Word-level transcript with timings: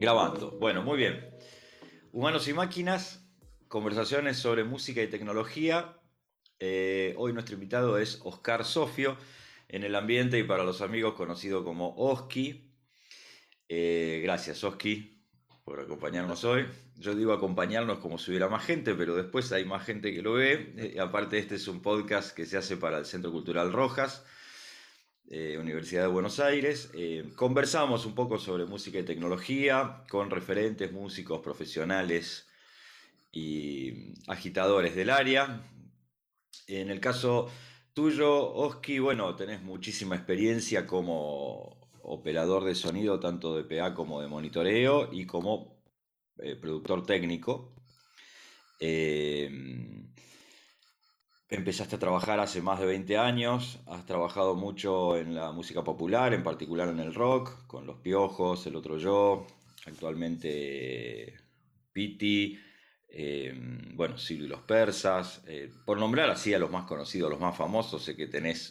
Grabando. 0.00 0.52
Bueno, 0.52 0.82
muy 0.82 0.96
bien. 0.96 1.28
Humanos 2.10 2.48
y 2.48 2.54
máquinas, 2.54 3.22
conversaciones 3.68 4.38
sobre 4.38 4.64
música 4.64 5.02
y 5.02 5.08
tecnología. 5.08 5.94
Eh, 6.58 7.14
hoy 7.18 7.34
nuestro 7.34 7.52
invitado 7.52 7.98
es 7.98 8.18
Oscar 8.24 8.64
Sofio, 8.64 9.18
en 9.68 9.84
el 9.84 9.94
ambiente 9.94 10.38
y 10.38 10.42
para 10.42 10.64
los 10.64 10.80
amigos 10.80 11.12
conocido 11.12 11.64
como 11.64 11.94
Oski. 11.98 12.72
Eh, 13.68 14.20
gracias, 14.22 14.64
Oski, 14.64 15.22
por 15.64 15.80
acompañarnos 15.80 16.44
hoy. 16.44 16.64
Yo 16.96 17.14
digo 17.14 17.34
acompañarnos 17.34 17.98
como 17.98 18.16
si 18.16 18.30
hubiera 18.30 18.48
más 18.48 18.64
gente, 18.64 18.94
pero 18.94 19.14
después 19.14 19.52
hay 19.52 19.66
más 19.66 19.84
gente 19.84 20.14
que 20.14 20.22
lo 20.22 20.32
ve. 20.32 20.72
Eh, 20.78 20.98
aparte, 20.98 21.36
este 21.36 21.56
es 21.56 21.68
un 21.68 21.82
podcast 21.82 22.34
que 22.34 22.46
se 22.46 22.56
hace 22.56 22.78
para 22.78 22.96
el 22.96 23.04
Centro 23.04 23.30
Cultural 23.30 23.70
Rojas. 23.70 24.24
Eh, 25.32 25.56
Universidad 25.58 26.02
de 26.02 26.08
Buenos 26.08 26.40
Aires. 26.40 26.90
Eh, 26.92 27.30
conversamos 27.36 28.04
un 28.04 28.16
poco 28.16 28.36
sobre 28.36 28.64
música 28.64 28.98
y 28.98 29.04
tecnología 29.04 30.02
con 30.10 30.28
referentes, 30.28 30.90
músicos, 30.90 31.38
profesionales 31.38 32.48
y 33.30 34.12
agitadores 34.26 34.96
del 34.96 35.08
área. 35.08 35.62
En 36.66 36.90
el 36.90 36.98
caso 36.98 37.48
tuyo, 37.94 38.52
Oski, 38.54 38.98
bueno, 38.98 39.36
tenés 39.36 39.62
muchísima 39.62 40.16
experiencia 40.16 40.84
como 40.84 41.78
operador 42.02 42.64
de 42.64 42.74
sonido, 42.74 43.20
tanto 43.20 43.54
de 43.54 43.62
PA 43.62 43.94
como 43.94 44.20
de 44.20 44.26
monitoreo 44.26 45.10
y 45.12 45.26
como 45.26 45.80
eh, 46.38 46.56
productor 46.56 47.06
técnico. 47.06 47.72
Empezaste 51.52 51.96
a 51.96 51.98
trabajar 51.98 52.38
hace 52.38 52.62
más 52.62 52.78
de 52.78 52.86
20 52.86 53.18
años, 53.18 53.80
has 53.86 54.06
trabajado 54.06 54.54
mucho 54.54 55.16
en 55.16 55.34
la 55.34 55.50
música 55.50 55.82
popular, 55.82 56.32
en 56.32 56.44
particular 56.44 56.88
en 56.88 57.00
el 57.00 57.12
rock, 57.12 57.66
con 57.66 57.86
Los 57.86 57.96
Piojos, 57.96 58.64
El 58.68 58.76
Otro 58.76 58.98
Yo, 58.98 59.48
actualmente 59.84 61.34
Piti, 61.92 62.56
eh, 63.08 63.52
bueno, 63.94 64.16
Silvio 64.16 64.46
y 64.46 64.48
los 64.48 64.60
Persas, 64.60 65.42
eh, 65.48 65.72
por 65.84 65.98
nombrar 65.98 66.30
así 66.30 66.54
a 66.54 66.58
los 66.60 66.70
más 66.70 66.84
conocidos, 66.84 67.28
los 67.28 67.40
más 67.40 67.56
famosos, 67.56 68.04
sé 68.04 68.14
que 68.14 68.28
tenés 68.28 68.70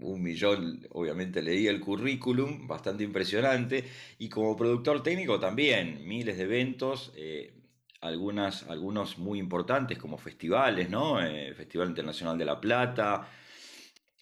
un, 0.00 0.22
millón, 0.22 0.80
obviamente 0.92 1.42
leí 1.42 1.66
el 1.66 1.78
currículum, 1.78 2.66
bastante 2.66 3.04
impresionante, 3.04 3.84
y 4.18 4.30
como 4.30 4.56
productor 4.56 5.02
técnico 5.02 5.38
también, 5.38 6.08
miles 6.08 6.38
de 6.38 6.44
eventos. 6.44 7.12
Eh, 7.16 7.63
algunas, 8.04 8.64
algunos 8.64 9.18
muy 9.18 9.38
importantes 9.38 9.98
como 9.98 10.18
festivales, 10.18 10.90
¿no? 10.90 11.24
Eh, 11.24 11.54
Festival 11.54 11.88
Internacional 11.88 12.36
de 12.36 12.44
La 12.44 12.60
Plata, 12.60 13.26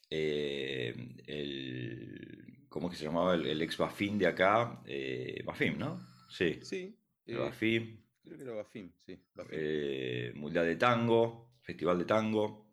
eh, 0.09 0.95
el, 1.27 2.67
¿cómo 2.69 2.87
es 2.87 2.93
que 2.93 2.99
se 2.99 3.07
llamaba? 3.07 3.35
El, 3.35 3.61
ex 3.61 3.77
Bafim 3.77 4.19
de 4.19 4.29
acá, 4.29 4.81
eh, 4.87 5.43
Bafim, 5.45 5.79
¿no? 5.79 6.07
Sí. 6.29 6.61
Sí. 6.63 6.97
El 7.27 7.39
Bafim. 7.39 8.01
Creo 8.23 8.37
que 8.37 8.45
era 8.45 8.55
Bafim, 8.55 8.93
sí. 9.05 9.21
Mundial 10.37 10.67
de 10.67 10.77
Tango, 10.77 11.57
Festival 11.61 11.99
de 11.99 12.05
Tango, 12.05 12.73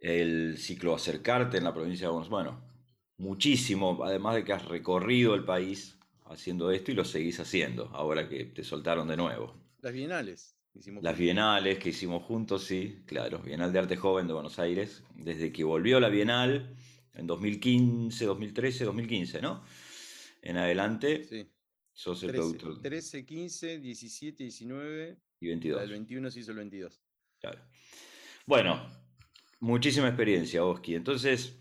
el 0.00 0.58
ciclo 0.58 0.94
Acercarte 0.94 1.58
en 1.58 1.64
la 1.64 1.74
provincia 1.74 2.06
de 2.06 2.12
Buenos 2.12 2.28
Aires, 2.28 2.30
bueno, 2.30 2.64
muchísimo, 3.16 3.98
además 4.04 4.36
de 4.36 4.44
que 4.44 4.52
has 4.52 4.64
recorrido 4.64 5.34
el 5.34 5.44
país 5.44 5.98
haciendo 6.28 6.70
esto 6.70 6.90
y 6.90 6.94
lo 6.94 7.04
seguís 7.04 7.40
haciendo, 7.40 7.88
ahora 7.92 8.28
que 8.28 8.44
te 8.44 8.64
soltaron 8.64 9.08
de 9.08 9.16
nuevo. 9.16 9.54
Las 9.80 9.92
bienales. 9.92 10.56
Las 11.00 11.16
bienales 11.16 11.78
que 11.78 11.88
hicimos 11.88 12.22
juntos, 12.22 12.64
sí, 12.64 13.02
claro. 13.06 13.38
Bienal 13.38 13.72
de 13.72 13.78
Arte 13.78 13.96
Joven 13.96 14.26
de 14.26 14.34
Buenos 14.34 14.58
Aires, 14.58 15.02
desde 15.14 15.50
que 15.50 15.64
volvió 15.64 16.00
la 16.00 16.10
bienal 16.10 16.76
en 17.14 17.26
2015, 17.26 18.26
2013, 18.26 18.84
2015, 18.84 19.40
¿no? 19.40 19.64
En 20.42 20.58
adelante. 20.58 21.24
Sí. 21.24 21.48
Sos 21.92 22.22
el 22.24 22.32
13, 22.32 22.58
productor. 22.58 22.82
13, 22.82 23.24
15, 23.24 23.78
17, 23.78 24.42
19. 24.42 25.16
Y 25.40 25.46
22. 25.46 25.82
El 25.82 25.90
21 25.90 26.30
se 26.30 26.40
hizo 26.40 26.50
el 26.50 26.58
22. 26.58 27.00
Claro. 27.40 27.58
Bueno, 28.44 28.86
muchísima 29.60 30.08
experiencia, 30.08 30.62
Oski. 30.62 30.94
Entonces, 30.94 31.58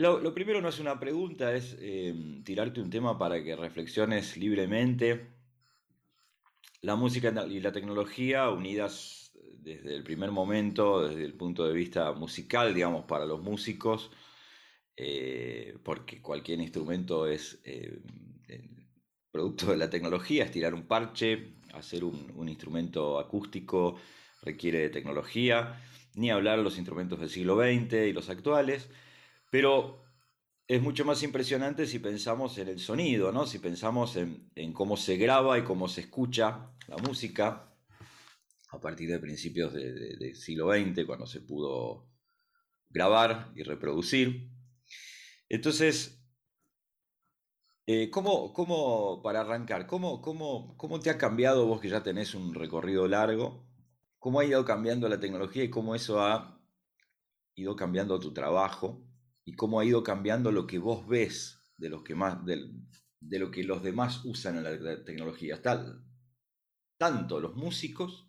lo, 0.00 0.32
primero 0.32 0.62
no 0.62 0.68
es 0.68 0.80
una 0.80 0.98
pregunta, 0.98 1.54
es 1.54 1.76
eh, 1.78 2.14
tirarte 2.42 2.80
un 2.80 2.88
tema 2.88 3.18
para 3.18 3.42
que 3.44 3.54
reflexiones 3.54 4.36
libremente. 4.36 5.26
La 6.80 6.96
música 6.96 7.46
y 7.46 7.60
la 7.60 7.72
tecnología 7.72 8.48
unidas 8.48 9.32
desde 9.34 9.94
el 9.94 10.02
primer 10.02 10.30
momento, 10.30 11.06
desde 11.06 11.24
el 11.24 11.34
punto 11.34 11.66
de 11.66 11.74
vista 11.74 12.12
musical, 12.12 12.74
digamos, 12.74 13.04
para 13.04 13.26
los 13.26 13.42
músicos, 13.42 14.10
eh, 14.96 15.76
porque 15.84 16.22
cualquier 16.22 16.60
instrumento 16.60 17.26
es 17.26 17.60
eh, 17.64 18.00
producto 19.30 19.66
de 19.66 19.76
la 19.76 19.90
tecnología, 19.90 20.44
es 20.44 20.50
tirar 20.50 20.72
un 20.72 20.86
parche, 20.86 21.56
hacer 21.74 22.04
un, 22.04 22.32
un 22.36 22.48
instrumento 22.48 23.18
acústico 23.18 23.96
requiere 24.40 24.78
de 24.78 24.88
tecnología, 24.88 25.78
ni 26.14 26.30
hablar 26.30 26.58
los 26.60 26.78
instrumentos 26.78 27.20
del 27.20 27.28
siglo 27.28 27.56
XX 27.56 28.08
y 28.08 28.12
los 28.14 28.30
actuales. 28.30 28.88
Pero 29.50 30.00
es 30.70 30.80
mucho 30.80 31.04
más 31.04 31.22
impresionante 31.24 31.84
si 31.84 31.98
pensamos 31.98 32.56
en 32.58 32.68
el 32.68 32.78
sonido, 32.78 33.32
¿no? 33.32 33.44
Si 33.44 33.58
pensamos 33.58 34.14
en, 34.16 34.72
cómo 34.72 34.96
se 34.96 35.16
graba 35.16 35.58
y 35.58 35.64
cómo 35.64 35.88
se 35.88 36.02
escucha 36.02 36.70
la 36.86 36.96
música 36.98 37.74
a 38.70 38.80
partir 38.80 39.10
de 39.10 39.18
principios 39.18 39.74
del 39.74 40.36
siglo 40.36 40.72
XX, 40.72 41.04
cuando 41.04 41.26
se 41.26 41.40
pudo 41.40 42.08
grabar 42.88 43.50
y 43.56 43.64
reproducir. 43.64 44.48
Entonces, 45.48 46.22
eh, 47.88 48.08
¿cómo, 48.10 49.20
para 49.24 49.40
arrancar, 49.40 49.88
¿cómo, 49.88 50.22
cómo, 50.22 50.76
cómo 50.76 51.00
te 51.00 51.10
ha 51.10 51.18
cambiado 51.18 51.66
vos 51.66 51.80
que 51.80 51.88
ya 51.88 52.04
tenés 52.04 52.36
un 52.36 52.54
recorrido 52.54 53.08
largo? 53.08 53.66
¿Cómo 54.20 54.38
ha 54.38 54.44
ido 54.44 54.64
cambiando 54.64 55.08
la 55.08 55.18
tecnología 55.18 55.64
y 55.64 55.70
cómo 55.70 55.96
eso 55.96 56.20
ha 56.20 56.62
ido 57.56 57.74
cambiando 57.74 58.20
tu 58.20 58.32
trabajo? 58.32 59.09
Y 59.50 59.54
cómo 59.54 59.80
ha 59.80 59.84
ido 59.84 60.04
cambiando 60.04 60.52
lo 60.52 60.64
que 60.64 60.78
vos 60.78 61.08
ves 61.08 61.58
de, 61.76 61.88
los 61.88 62.04
que 62.04 62.14
más, 62.14 62.44
de, 62.44 62.70
lo 63.20 63.50
que 63.50 63.64
los 63.64 63.82
demás 63.82 64.24
usan 64.24 64.58
en 64.58 64.84
la 64.84 65.04
tecnología. 65.04 65.60
Tanto 66.96 67.40
los 67.40 67.56
músicos, 67.56 68.28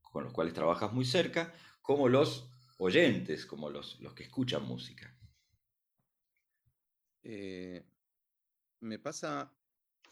con 0.00 0.24
los 0.24 0.32
cuales 0.32 0.54
trabajas 0.54 0.94
muy 0.94 1.04
cerca, 1.04 1.52
como 1.82 2.08
los 2.08 2.50
oyentes, 2.78 3.44
como 3.44 3.68
los, 3.68 4.00
los 4.00 4.14
que 4.14 4.22
escuchan 4.22 4.64
música. 4.64 5.14
Eh, 7.22 7.84
me 8.80 8.98
pasa, 8.98 9.52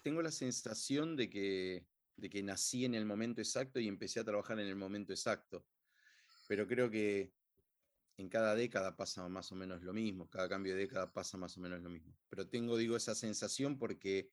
tengo 0.03 0.21
la 0.21 0.31
sensación 0.31 1.17
de 1.17 1.31
que, 1.31 1.87
de 2.17 2.29
que 2.29 2.43
nací 2.43 2.85
en 2.85 2.95
el 2.95 3.07
momento 3.07 3.41
exacto 3.41 3.81
y 3.81 3.89
empecé 3.89 4.21
a 4.21 4.25
trabajar 4.25 4.61
en 4.61 4.67
el 4.67 4.77
momento 4.77 5.11
exacto, 5.15 5.65
pero 6.47 6.67
creo 6.67 6.91
que 6.91 7.33
en 8.19 8.29
cada 8.29 8.57
década 8.57 8.97
pasa 8.97 9.29
más 9.29 9.53
o 9.53 9.55
menos 9.55 9.83
lo 9.83 9.93
mismo, 9.93 10.29
cada 10.29 10.49
cambio 10.49 10.75
de 10.75 10.81
década 10.81 11.13
pasa 11.13 11.39
más 11.39 11.57
o 11.57 11.61
menos 11.61 11.81
lo 11.81 11.89
mismo. 11.89 12.13
Pero 12.29 12.49
tengo, 12.49 12.77
digo, 12.77 12.97
esa 12.97 13.15
sensación 13.15 13.79
porque 13.79 14.33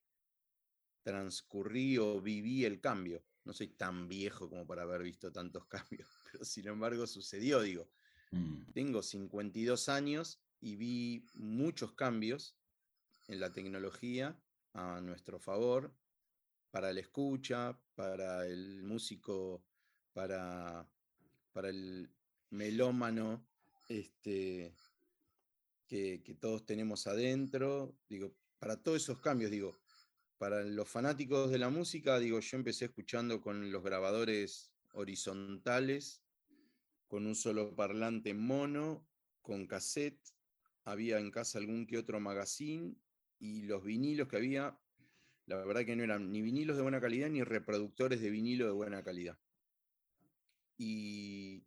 transcurrí 1.03 1.99
o 1.99 2.19
viví 2.19 2.65
el 2.65 2.81
cambio. 2.81 3.23
No 3.43 3.53
soy 3.53 3.67
tan 3.67 4.07
viejo 4.07 4.49
como 4.49 4.65
para 4.65 4.81
haber 4.81 5.03
visto 5.03 5.31
tantos 5.31 5.65
cambios, 5.67 6.09
pero 6.31 6.43
sin 6.43 6.67
embargo 6.67 7.05
sucedió, 7.05 7.61
digo. 7.61 7.87
Mm. 8.31 8.71
Tengo 8.73 9.03
52 9.03 9.87
años 9.87 10.41
y 10.59 10.75
vi 10.77 11.27
muchos 11.35 11.93
cambios 11.93 12.57
en 13.27 13.39
la 13.39 13.53
tecnología 13.53 14.35
a 14.73 14.99
nuestro 14.99 15.39
favor, 15.39 15.93
para 16.71 16.91
la 16.91 16.99
escucha, 16.99 17.79
para 17.93 18.47
el 18.47 18.81
músico, 18.81 19.63
para, 20.11 20.89
para 21.53 21.69
el 21.69 22.09
melómano, 22.49 23.45
este, 23.87 24.73
que, 25.87 26.37
todos 26.39 26.65
tenemos 26.65 27.07
adentro. 27.07 27.95
Digo, 28.09 28.33
para 28.59 28.81
todos 28.81 29.03
esos 29.03 29.19
cambios, 29.19 29.51
digo, 29.51 29.77
para 30.37 30.63
los 30.63 30.89
fanáticos 30.89 31.51
de 31.51 31.59
la 31.59 31.69
música, 31.69 32.19
digo, 32.19 32.39
yo 32.39 32.57
empecé 32.57 32.85
escuchando 32.85 33.41
con 33.41 33.71
los 33.71 33.83
grabadores 33.83 34.71
horizontales, 34.93 36.21
con 37.07 37.25
un 37.25 37.35
solo 37.35 37.75
parlante 37.75 38.33
mono, 38.33 39.07
con 39.41 39.67
cassette, 39.67 40.19
había 40.83 41.19
en 41.19 41.31
casa 41.31 41.59
algún 41.59 41.87
que 41.87 41.97
otro 41.97 42.19
magazine 42.19 42.95
y 43.39 43.63
los 43.63 43.83
vinilos 43.83 44.27
que 44.27 44.37
había, 44.37 44.77
la 45.45 45.57
verdad 45.57 45.85
que 45.85 45.95
no 45.95 46.03
eran 46.03 46.31
ni 46.31 46.41
vinilos 46.41 46.77
de 46.77 46.83
buena 46.83 47.01
calidad 47.01 47.29
ni 47.29 47.43
reproductores 47.43 48.21
de 48.21 48.29
vinilo 48.29 48.65
de 48.65 48.71
buena 48.71 49.03
calidad. 49.03 49.37
Y 50.77 51.63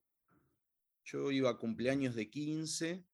yo 1.11 1.31
iba 1.31 1.51
a 1.51 1.59
cumpleaños 1.59 2.15
de 2.15 2.29
15 2.31 3.05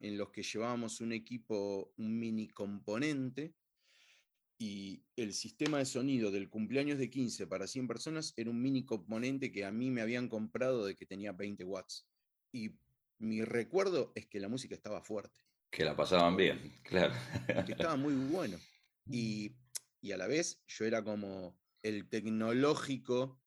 en 0.00 0.18
los 0.18 0.30
que 0.30 0.42
llevábamos 0.42 1.00
un 1.00 1.12
equipo, 1.12 1.92
un 1.96 2.18
mini 2.18 2.48
componente, 2.48 3.54
y 4.58 5.04
el 5.16 5.34
sistema 5.34 5.78
de 5.78 5.84
sonido 5.84 6.30
del 6.30 6.48
cumpleaños 6.48 6.98
de 6.98 7.10
15 7.10 7.46
para 7.46 7.66
100 7.66 7.88
personas 7.88 8.32
era 8.36 8.50
un 8.50 8.60
mini 8.60 8.84
componente 8.84 9.52
que 9.52 9.64
a 9.64 9.70
mí 9.70 9.90
me 9.90 10.00
habían 10.00 10.28
comprado 10.28 10.86
de 10.86 10.94
que 10.94 11.04
tenía 11.04 11.32
20 11.32 11.64
watts. 11.64 12.06
Y 12.52 12.70
mi 13.18 13.42
recuerdo 13.42 14.12
es 14.14 14.26
que 14.26 14.40
la 14.40 14.48
música 14.48 14.74
estaba 14.74 15.02
fuerte. 15.02 15.40
Que 15.70 15.84
la 15.84 15.94
pasaban 15.94 16.36
bien, 16.36 16.72
claro. 16.84 17.14
Que 17.66 17.72
estaba 17.72 17.96
muy 17.96 18.14
bueno. 18.14 18.58
Y 19.10 19.56
y 20.06 20.12
a 20.12 20.16
la 20.16 20.28
vez 20.28 20.62
yo 20.68 20.84
era 20.84 21.02
como 21.02 21.58
el 21.82 22.08
tecnológico 22.08 23.42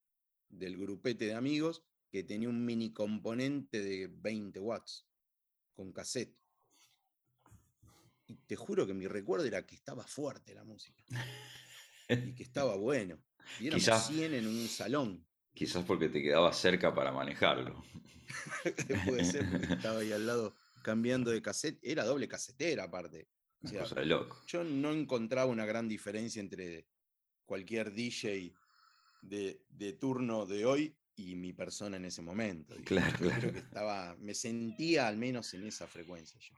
del 0.50 0.78
grupete 0.78 1.26
de 1.26 1.34
amigos 1.34 1.86
que 2.12 2.24
tenía 2.24 2.50
un 2.50 2.66
mini 2.66 2.92
componente 2.92 3.82
de 3.82 4.08
20 4.08 4.60
watts 4.60 5.06
con 5.74 5.92
cassette. 5.92 6.36
Y 8.28 8.36
te 8.36 8.56
juro 8.56 8.86
que 8.86 8.94
mi 8.94 9.08
recuerdo 9.08 9.46
era 9.46 9.66
que 9.66 9.76
estaba 9.76 10.06
fuerte 10.06 10.54
la 10.54 10.64
música. 10.64 11.04
y 12.10 12.34
que 12.34 12.44
estaba 12.44 12.76
bueno. 12.76 13.20
Y 13.60 13.68
éramos 13.68 13.84
Quizás- 13.86 14.08
100 14.08 14.34
en 14.34 14.48
un 14.48 14.68
salón. 14.68 15.26
Quizás 15.54 15.84
porque 15.84 16.10
te 16.10 16.22
quedaba 16.22 16.54
cerca 16.54 16.94
para 16.94 17.12
manejarlo. 17.12 17.84
Puede 19.06 19.26
ser, 19.26 19.50
porque 19.50 19.74
estaba 19.74 20.00
ahí 20.00 20.12
al 20.12 20.26
lado 20.28 20.56
cambiando 20.84 21.32
de 21.32 21.42
cassette. 21.42 21.80
Era 21.82 22.06
doble 22.06 22.28
casetera 22.28 22.84
aparte. 22.86 23.28
O 23.62 23.62
Una 23.62 23.70
sea, 23.72 23.82
cosa 23.82 23.96
de 24.00 24.06
loco. 24.06 24.42
yo 24.48 24.64
no 24.64 24.92
encontraba 24.92 25.52
una 25.52 25.66
gran 25.66 25.88
diferencia 25.90 26.40
entre 26.40 26.88
cualquier 27.46 27.92
DJ 27.94 28.54
de, 29.22 29.66
de 29.70 29.94
turno 29.94 30.46
de 30.46 30.66
hoy 30.66 30.96
y 31.19 31.36
mi 31.36 31.51
persona 31.51 31.98
en 31.98 32.06
ese 32.06 32.21
momento. 32.21 32.74
digamos. 32.75 32.88
Claro, 32.88 33.18
claro. 33.18 33.39
creo 33.42 33.54
que 33.54 33.60
estaba, 33.60 34.16
me 34.19 34.33
sentía 34.33 35.07
al 35.07 35.18
menos 35.18 35.54
en 35.54 35.66
esa 35.66 35.86
frecuencia 35.86 36.39
yo. 36.39 36.56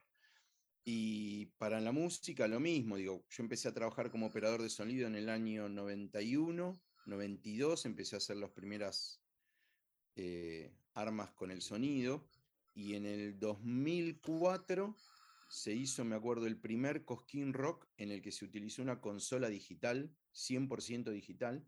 Y 0.83 1.47
para 1.57 1.81
la 1.81 1.91
música 1.91 2.47
lo 2.47 2.59
mismo, 2.59 2.97
digo, 2.97 3.25
yo 3.27 3.43
empecé 3.43 3.69
a 3.69 3.73
trabajar 3.73 4.11
como 4.11 4.27
operador 4.27 4.61
de 4.61 4.69
sonido 4.69 5.07
en 5.07 5.15
el 5.15 5.29
año 5.29 5.67
91, 5.67 6.79
92, 7.05 7.85
empecé 7.85 8.15
a 8.15 8.17
hacer 8.17 8.37
las 8.37 8.51
primeras 8.51 9.23
eh, 10.15 10.71
armas 10.93 11.31
con 11.31 11.49
el 11.49 11.61
sonido 11.61 12.27
y 12.75 12.93
en 12.93 13.07
el 13.07 13.39
2004 13.39 14.95
se 15.49 15.73
hizo, 15.73 16.05
me 16.05 16.15
acuerdo, 16.15 16.45
el 16.45 16.59
primer 16.59 17.03
Cosquín 17.03 17.53
Rock 17.53 17.87
en 17.97 18.11
el 18.11 18.21
que 18.21 18.31
se 18.31 18.45
utilizó 18.45 18.83
una 18.83 19.01
consola 19.01 19.49
digital, 19.49 20.15
100% 20.33 21.11
digital, 21.11 21.65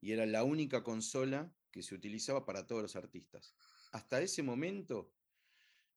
y 0.00 0.12
era 0.12 0.26
la 0.26 0.44
única 0.44 0.82
consola 0.82 1.52
que 1.70 1.82
se 1.82 1.94
utilizaba 1.94 2.44
para 2.44 2.66
todos 2.66 2.82
los 2.82 2.96
artistas. 2.96 3.54
Hasta 3.92 4.20
ese 4.20 4.42
momento, 4.42 5.12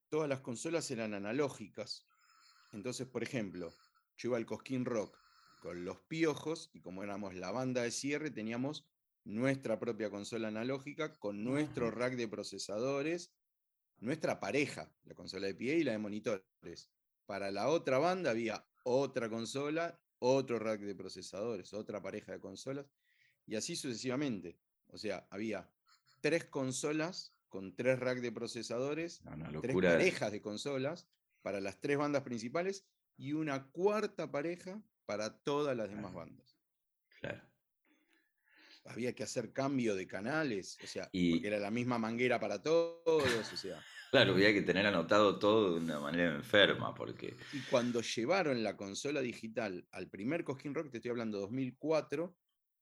todas 0.09 0.29
las 0.29 0.41
consolas 0.41 0.89
eran 0.91 1.13
analógicas. 1.13 2.05
Entonces, 2.71 3.07
por 3.07 3.23
ejemplo, 3.23 3.73
yo 4.17 4.29
iba 4.29 4.37
al 4.37 4.45
Cosquín 4.45 4.85
Rock 4.85 5.17
con 5.61 5.85
los 5.85 5.99
piojos 6.01 6.69
y 6.73 6.81
como 6.81 7.03
éramos 7.03 7.35
la 7.35 7.51
banda 7.51 7.83
de 7.83 7.91
cierre, 7.91 8.31
teníamos 8.31 8.85
nuestra 9.23 9.79
propia 9.79 10.09
consola 10.09 10.47
analógica 10.47 11.17
con 11.19 11.43
nuestro 11.43 11.91
rack 11.91 12.15
de 12.15 12.27
procesadores, 12.27 13.31
nuestra 13.99 14.39
pareja, 14.39 14.91
la 15.03 15.13
consola 15.13 15.47
de 15.47 15.55
pie 15.55 15.77
y 15.77 15.83
la 15.83 15.91
de 15.91 15.99
monitores. 15.99 16.89
Para 17.25 17.51
la 17.51 17.69
otra 17.69 17.99
banda 17.99 18.31
había 18.31 18.65
otra 18.83 19.29
consola, 19.29 19.99
otro 20.19 20.59
rack 20.59 20.81
de 20.81 20.95
procesadores, 20.95 21.73
otra 21.73 22.01
pareja 22.01 22.31
de 22.31 22.39
consolas, 22.39 22.87
y 23.45 23.55
así 23.55 23.75
sucesivamente. 23.75 24.59
O 24.91 24.97
sea, 24.97 25.27
había 25.29 25.69
tres 26.21 26.45
consolas 26.45 27.33
con 27.49 27.75
tres 27.75 27.99
racks 27.99 28.21
de 28.21 28.31
procesadores, 28.31 29.21
tres 29.61 29.75
parejas 29.75 30.31
de 30.31 30.41
consolas 30.41 31.07
para 31.41 31.59
las 31.59 31.79
tres 31.81 31.97
bandas 31.97 32.23
principales 32.23 32.85
y 33.17 33.33
una 33.33 33.67
cuarta 33.71 34.31
pareja 34.31 34.81
para 35.05 35.37
todas 35.39 35.75
las 35.75 35.89
demás 35.89 36.13
bandas. 36.13 36.57
Claro. 37.19 37.41
Había 38.85 39.13
que 39.13 39.23
hacer 39.23 39.53
cambio 39.53 39.95
de 39.95 40.07
canales, 40.07 40.77
o 40.83 40.87
sea, 40.87 41.07
Y- 41.11 41.31
porque 41.33 41.47
era 41.47 41.59
la 41.59 41.69
misma 41.71 41.99
manguera 41.99 42.39
para 42.39 42.61
todos, 42.61 43.51
o 43.53 43.57
sea. 43.57 43.83
Claro, 44.11 44.33
había 44.33 44.51
que 44.51 44.61
tener 44.61 44.85
anotado 44.85 45.39
todo 45.39 45.75
de 45.75 45.79
una 45.85 45.97
manera 46.01 46.35
enferma, 46.35 46.93
porque 46.93 47.33
Y 47.53 47.59
cuando 47.69 48.01
llevaron 48.01 48.61
la 48.61 48.75
consola 48.75 49.21
digital 49.21 49.87
al 49.91 50.09
primer 50.09 50.43
Cosquín 50.43 50.73
Rock, 50.75 50.89
te 50.91 50.97
estoy 50.97 51.11
hablando 51.11 51.39
2004, 51.39 52.35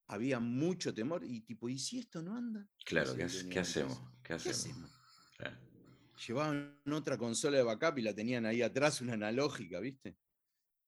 había 0.10 0.40
mucho 0.40 0.94
temor 0.94 1.24
y 1.24 1.42
tipo, 1.42 1.70
¿y 1.70 1.80
si 1.80 2.00
esto 2.00 2.22
no 2.22 2.36
anda? 2.36 2.68
Claro, 2.86 3.16
¿qué, 3.16 3.24
hace- 3.24 3.44
la 3.54 3.62
hacemos? 3.62 3.98
¿Qué 4.24 4.36
¿Qué 4.38 4.50
hacemos? 4.50 4.92
Claro. 5.38 5.58
Llevaban 6.28 6.82
otra 6.92 7.18
consola 7.18 7.58
de 7.58 7.64
backup 7.64 7.98
y 8.00 8.02
la 8.02 8.14
tenían 8.14 8.46
ahí 8.46 8.62
atrás, 8.62 9.00
una 9.02 9.14
analógica, 9.14 9.80
¿viste? 9.80 10.18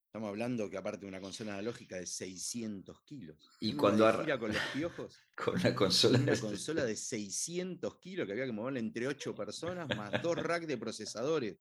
Estamos 0.08 0.28
hablando 0.28 0.70
que 0.70 0.78
aparte 0.78 1.02
de 1.02 1.08
una 1.08 1.22
consola 1.22 1.54
analógica 1.54 1.96
de 1.96 2.06
600 2.06 3.02
kilos. 3.06 3.38
Y 3.62 3.74
cuando 3.76 4.04
de 4.04 4.10
arra- 4.10 4.24
gira 4.26 4.40
con 4.40 4.52
los 4.52 4.62
piojos, 4.74 5.18
Con 5.38 5.56
una 5.56 5.74
consola. 5.74 6.20
una 6.20 6.34
de- 6.34 6.40
consola 6.40 6.84
de 6.84 6.96
600 6.98 7.98
kilos 8.00 8.26
que 8.26 8.34
había 8.34 8.46
que 8.46 8.52
moverla 8.52 8.80
entre 8.80 9.08
8 9.08 9.34
personas, 9.34 9.88
más 9.96 10.22
dos 10.22 10.36
racks 10.44 10.68
de 10.68 10.78
procesadores, 10.78 11.58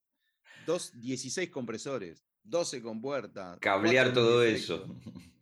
dos, 0.66 0.98
16 1.00 1.48
compresores, 1.50 2.24
12 2.42 2.82
con 2.82 3.00
puerta. 3.00 3.56
Cablear 3.60 4.12
todo 4.12 4.42
efectos, 4.42 4.80
eso. 4.80 5.00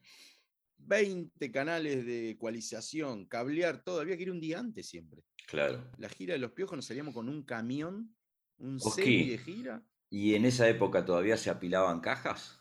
20 0.88 1.52
canales 1.52 2.04
de 2.06 2.30
ecualización, 2.30 3.26
cablear 3.26 3.84
todo. 3.84 4.00
Había 4.00 4.16
que 4.16 4.22
ir 4.22 4.30
un 4.30 4.40
día 4.40 4.58
antes 4.58 4.88
siempre. 4.88 5.22
Claro. 5.46 5.90
La 5.98 6.08
gira 6.08 6.32
de 6.32 6.38
los 6.40 6.52
piojos 6.52 6.76
nos 6.76 6.86
salíamos 6.86 7.14
con 7.14 7.28
un 7.28 7.42
camión, 7.44 8.16
un 8.58 8.78
¿Vos 8.78 8.94
semi 8.94 9.28
de 9.28 9.38
gira. 9.38 9.82
¿Y 10.10 10.34
en 10.34 10.46
esa 10.46 10.68
época 10.68 11.04
todavía 11.04 11.36
se 11.36 11.50
apilaban 11.50 12.00
cajas? 12.00 12.58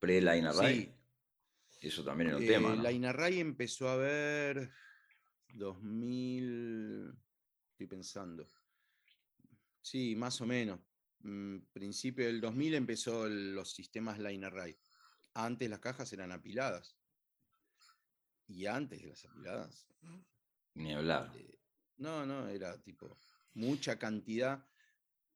¿Pre-line 0.00 0.48
array? 0.48 0.92
Sí, 1.70 1.86
Eso 1.86 2.04
también 2.04 2.28
era 2.30 2.38
un 2.38 2.42
Eh, 2.42 2.46
tema, 2.48 2.74
¿no? 2.74 2.82
La 2.82 2.90
Inarray 2.90 3.38
empezó 3.38 3.88
a 3.88 3.96
ver 3.96 4.70
2000, 5.54 7.12
estoy 7.70 7.86
pensando. 7.86 8.48
Sí, 9.80 10.16
más 10.16 10.40
o 10.40 10.46
menos. 10.46 10.80
Mm, 11.20 11.58
principio 11.72 12.26
del 12.26 12.40
2000 12.40 12.74
empezó 12.74 13.28
los 13.28 13.72
sistemas 13.72 14.18
Line 14.18 14.46
Array. 14.46 14.76
Antes 15.34 15.70
las 15.70 15.80
cajas 15.80 16.12
eran 16.12 16.32
apiladas. 16.32 16.96
Y 18.48 18.66
antes 18.66 19.02
de 19.02 19.08
las 19.08 19.24
apiladas. 19.24 19.86
Ni 20.74 20.92
hablar. 20.94 21.32
eh, 21.36 21.58
no, 21.98 22.24
no, 22.26 22.48
era 22.48 22.80
tipo 22.82 23.18
mucha 23.54 23.98
cantidad. 23.98 24.64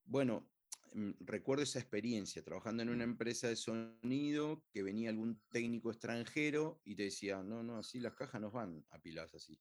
Bueno, 0.05 0.51
mm, 0.93 1.12
recuerdo 1.21 1.62
esa 1.65 1.79
experiencia 1.79 2.43
trabajando 2.43 2.83
en 2.83 2.91
una 2.91 3.07
Mm. 3.07 3.11
empresa 3.11 3.49
de 3.49 3.57
sonido 3.57 4.65
que 4.71 4.83
venía 4.83 5.11
algún 5.11 5.41
técnico 5.51 5.91
extranjero 5.91 6.81
y 6.85 6.95
te 6.95 7.05
decía, 7.05 7.43
no, 7.43 7.62
no, 7.62 7.79
así 7.79 7.99
las 8.01 8.15
cajas 8.15 8.41
no 8.41 8.51
van 8.51 8.85
apiladas 8.91 9.35
así. 9.35 9.59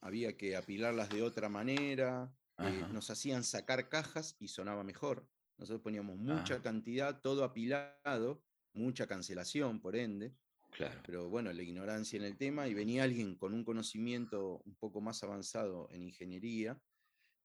Había 0.00 0.36
que 0.36 0.56
apilarlas 0.56 1.08
de 1.10 1.22
otra 1.22 1.48
manera, 1.48 2.32
eh, 2.58 2.84
nos 2.92 3.10
hacían 3.10 3.44
sacar 3.44 3.88
cajas 3.88 4.36
y 4.38 4.48
sonaba 4.48 4.82
mejor. 4.84 5.28
Nosotros 5.58 5.82
poníamos 5.82 6.16
mucha 6.16 6.60
cantidad, 6.62 7.20
todo 7.20 7.44
apilado, 7.44 8.42
mucha 8.72 9.06
cancelación, 9.06 9.80
por 9.80 9.96
ende 9.96 10.34
Claro. 10.70 11.00
pero 11.04 11.28
bueno, 11.28 11.52
la 11.52 11.62
ignorancia 11.62 12.16
en 12.16 12.24
el 12.24 12.36
tema, 12.36 12.68
y 12.68 12.74
venía 12.74 13.02
alguien 13.02 13.34
con 13.36 13.52
un 13.52 13.64
conocimiento 13.64 14.62
un 14.64 14.76
poco 14.76 15.00
más 15.00 15.22
avanzado 15.24 15.88
en 15.90 16.02
ingeniería, 16.02 16.80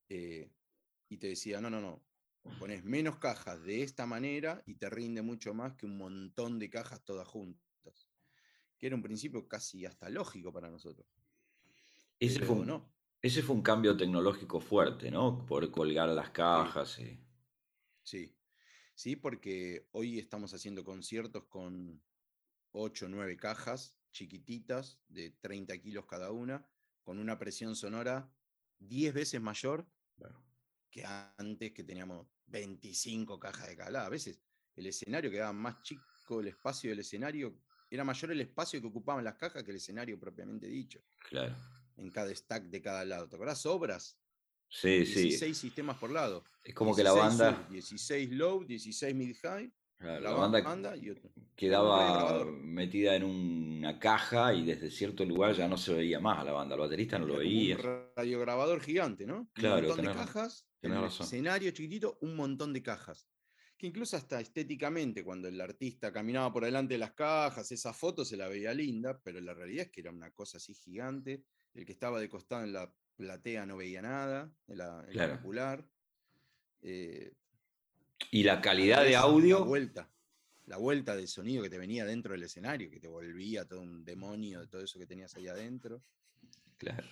eh, 0.09 0.51
y 1.09 1.17
te 1.17 1.27
decía, 1.27 1.59
no, 1.61 1.69
no, 1.69 1.81
no, 1.81 2.03
pones 2.59 2.83
menos 2.83 3.17
cajas 3.17 3.63
de 3.63 3.83
esta 3.83 4.05
manera 4.05 4.61
y 4.65 4.75
te 4.75 4.89
rinde 4.89 5.21
mucho 5.21 5.53
más 5.53 5.73
que 5.75 5.85
un 5.85 5.97
montón 5.97 6.59
de 6.59 6.69
cajas 6.69 7.03
todas 7.03 7.27
juntas. 7.27 8.07
Que 8.77 8.87
era 8.87 8.95
un 8.95 9.01
principio 9.01 9.47
casi 9.47 9.85
hasta 9.85 10.09
lógico 10.09 10.51
para 10.51 10.69
nosotros. 10.69 11.07
Ese 12.19 12.39
Pero 12.39 12.47
fue, 12.47 12.55
un, 12.57 12.67
no. 12.67 12.93
ese 13.21 13.41
fue 13.41 13.55
un 13.55 13.61
cambio 13.61 13.95
tecnológico 13.95 14.59
fuerte, 14.59 15.09
¿no? 15.09 15.45
Poder 15.45 15.71
colgar 15.71 16.09
las 16.09 16.31
cajas. 16.31 16.99
y- 16.99 17.19
Sí, 18.01 18.35
sí, 18.93 19.15
porque 19.15 19.87
hoy 19.91 20.19
estamos 20.19 20.53
haciendo 20.53 20.83
conciertos 20.83 21.45
con 21.45 22.01
8 22.73 23.05
o 23.05 23.09
9 23.09 23.37
cajas 23.37 23.95
chiquititas 24.11 24.99
de 25.07 25.31
30 25.41 25.77
kilos 25.79 26.05
cada 26.05 26.31
una, 26.31 26.67
con 27.03 27.17
una 27.19 27.37
presión 27.39 27.75
sonora 27.75 28.31
10 28.79 29.13
veces 29.13 29.41
mayor 29.41 29.87
Claro. 30.15 30.43
que 30.91 31.03
antes 31.05 31.71
que 31.73 31.83
teníamos 31.83 32.27
25 32.47 33.39
cajas 33.39 33.67
de 33.67 33.75
cada 33.75 33.89
lado. 33.89 34.05
A 34.07 34.09
veces 34.09 34.39
el 34.75 34.85
escenario 34.87 35.31
quedaba 35.31 35.53
más 35.53 35.81
chico, 35.81 36.39
el 36.39 36.47
espacio 36.47 36.89
del 36.91 36.99
escenario, 36.99 37.59
era 37.89 38.03
mayor 38.03 38.31
el 38.31 38.41
espacio 38.41 38.79
que 38.81 38.87
ocupaban 38.87 39.23
las 39.23 39.35
cajas 39.35 39.63
que 39.63 39.71
el 39.71 39.77
escenario 39.77 40.19
propiamente 40.19 40.67
dicho, 40.67 41.03
Claro. 41.29 41.55
en 41.97 42.09
cada 42.11 42.33
stack 42.33 42.65
de 42.65 42.81
cada 42.81 43.05
lado. 43.05 43.27
¿Te 43.29 43.35
acordás? 43.35 43.65
Obras, 43.65 44.19
Sí, 44.69 45.05
sí. 45.05 45.21
16 45.25 45.55
sistemas 45.55 45.97
por 45.99 46.09
lado. 46.09 46.43
Es 46.63 46.73
como 46.73 46.95
que 46.95 47.03
la 47.03 47.11
16 47.13 47.37
banda, 47.39 47.57
sur, 47.63 47.71
16 47.71 48.31
low, 48.31 48.63
16 48.65 49.13
mid 49.15 49.35
high, 49.43 49.71
la, 50.03 50.19
la 50.19 50.31
banda 50.31 50.61
banda 50.61 50.95
y 50.97 51.09
otro. 51.09 51.31
quedaba 51.55 52.45
metida 52.45 53.15
en 53.15 53.23
una 53.23 53.99
caja 53.99 54.53
y 54.53 54.65
desde 54.65 54.89
cierto 54.91 55.25
lugar 55.25 55.53
ya 55.55 55.67
no 55.67 55.77
se 55.77 55.93
veía 55.93 56.19
más 56.19 56.39
a 56.39 56.43
la 56.43 56.51
banda. 56.51 56.75
El 56.75 56.81
baterista 56.81 57.19
no 57.19 57.25
lo 57.25 57.37
veía. 57.37 57.75
Un 57.75 57.81
radiograbador 58.15 58.81
gigante, 58.81 59.25
¿no? 59.25 59.49
Claro, 59.53 59.75
un 59.81 59.87
montón 59.87 59.97
de 60.05 60.11
tenés 60.11 60.25
cajas, 60.25 60.67
en 60.81 60.91
tenés 60.91 61.19
el 61.19 61.25
escenario 61.25 61.71
chiquitito, 61.71 62.17
un 62.21 62.35
montón 62.35 62.73
de 62.73 62.81
cajas. 62.83 63.29
Que 63.77 63.87
incluso 63.87 64.15
hasta 64.15 64.39
estéticamente, 64.39 65.23
cuando 65.23 65.47
el 65.47 65.59
artista 65.59 66.11
caminaba 66.11 66.51
por 66.53 66.63
delante 66.65 66.93
de 66.93 66.99
las 66.99 67.13
cajas, 67.13 67.71
esa 67.71 67.93
foto 67.93 68.23
se 68.23 68.37
la 68.37 68.47
veía 68.47 68.73
linda, 68.73 69.19
pero 69.23 69.41
la 69.41 69.53
realidad 69.53 69.85
es 69.85 69.91
que 69.91 70.01
era 70.01 70.11
una 70.11 70.31
cosa 70.31 70.57
así 70.57 70.73
gigante. 70.73 71.43
El 71.73 71.85
que 71.85 71.91
estaba 71.91 72.19
de 72.19 72.29
costado 72.29 72.63
en 72.63 72.73
la 72.73 72.93
platea 73.15 73.65
no 73.65 73.77
veía 73.77 74.01
nada, 74.01 74.53
en 74.67 74.77
la, 74.77 75.05
en 75.07 75.11
Claro. 75.11 75.35
popular. 75.37 75.85
Eh, 76.81 77.33
Y 78.31 78.43
la 78.43 78.61
calidad 78.61 78.99
de 78.99 79.05
ves 79.05 79.13
la 79.13 79.19
audio, 79.19 79.65
vuelta. 79.65 80.09
la 80.65 80.77
vuelta 80.77 81.15
del 81.15 81.27
sonido 81.27 81.63
que 81.63 81.69
te 81.69 81.77
venía 81.77 82.05
dentro 82.05 82.33
del 82.33 82.43
escenario, 82.43 82.89
que 82.89 82.99
te 82.99 83.07
volvía 83.07 83.67
todo 83.67 83.81
un 83.81 84.03
demonio 84.03 84.61
de 84.61 84.67
todo 84.67 84.83
eso 84.83 84.99
que 84.99 85.05
tenías 85.05 85.35
ahí 85.35 85.47
adentro. 85.47 86.03
Claro. 86.77 87.07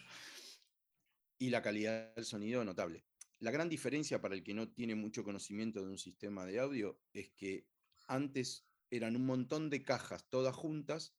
Y 1.37 1.49
la 1.49 1.61
calidad 1.61 2.13
del 2.15 2.25
sonido 2.25 2.63
notable. 2.63 3.05
La 3.39 3.51
gran 3.51 3.69
diferencia 3.69 4.21
para 4.21 4.35
el 4.35 4.43
que 4.43 4.53
no 4.53 4.69
tiene 4.69 4.95
mucho 4.95 5.23
conocimiento 5.23 5.81
de 5.83 5.89
un 5.89 5.97
sistema 5.97 6.45
de 6.45 6.59
audio 6.59 6.99
es 7.13 7.31
que 7.31 7.65
antes 8.07 8.67
eran 8.91 9.15
un 9.15 9.25
montón 9.25 9.69
de 9.69 9.83
cajas 9.83 10.29
todas 10.29 10.55
juntas 10.55 11.15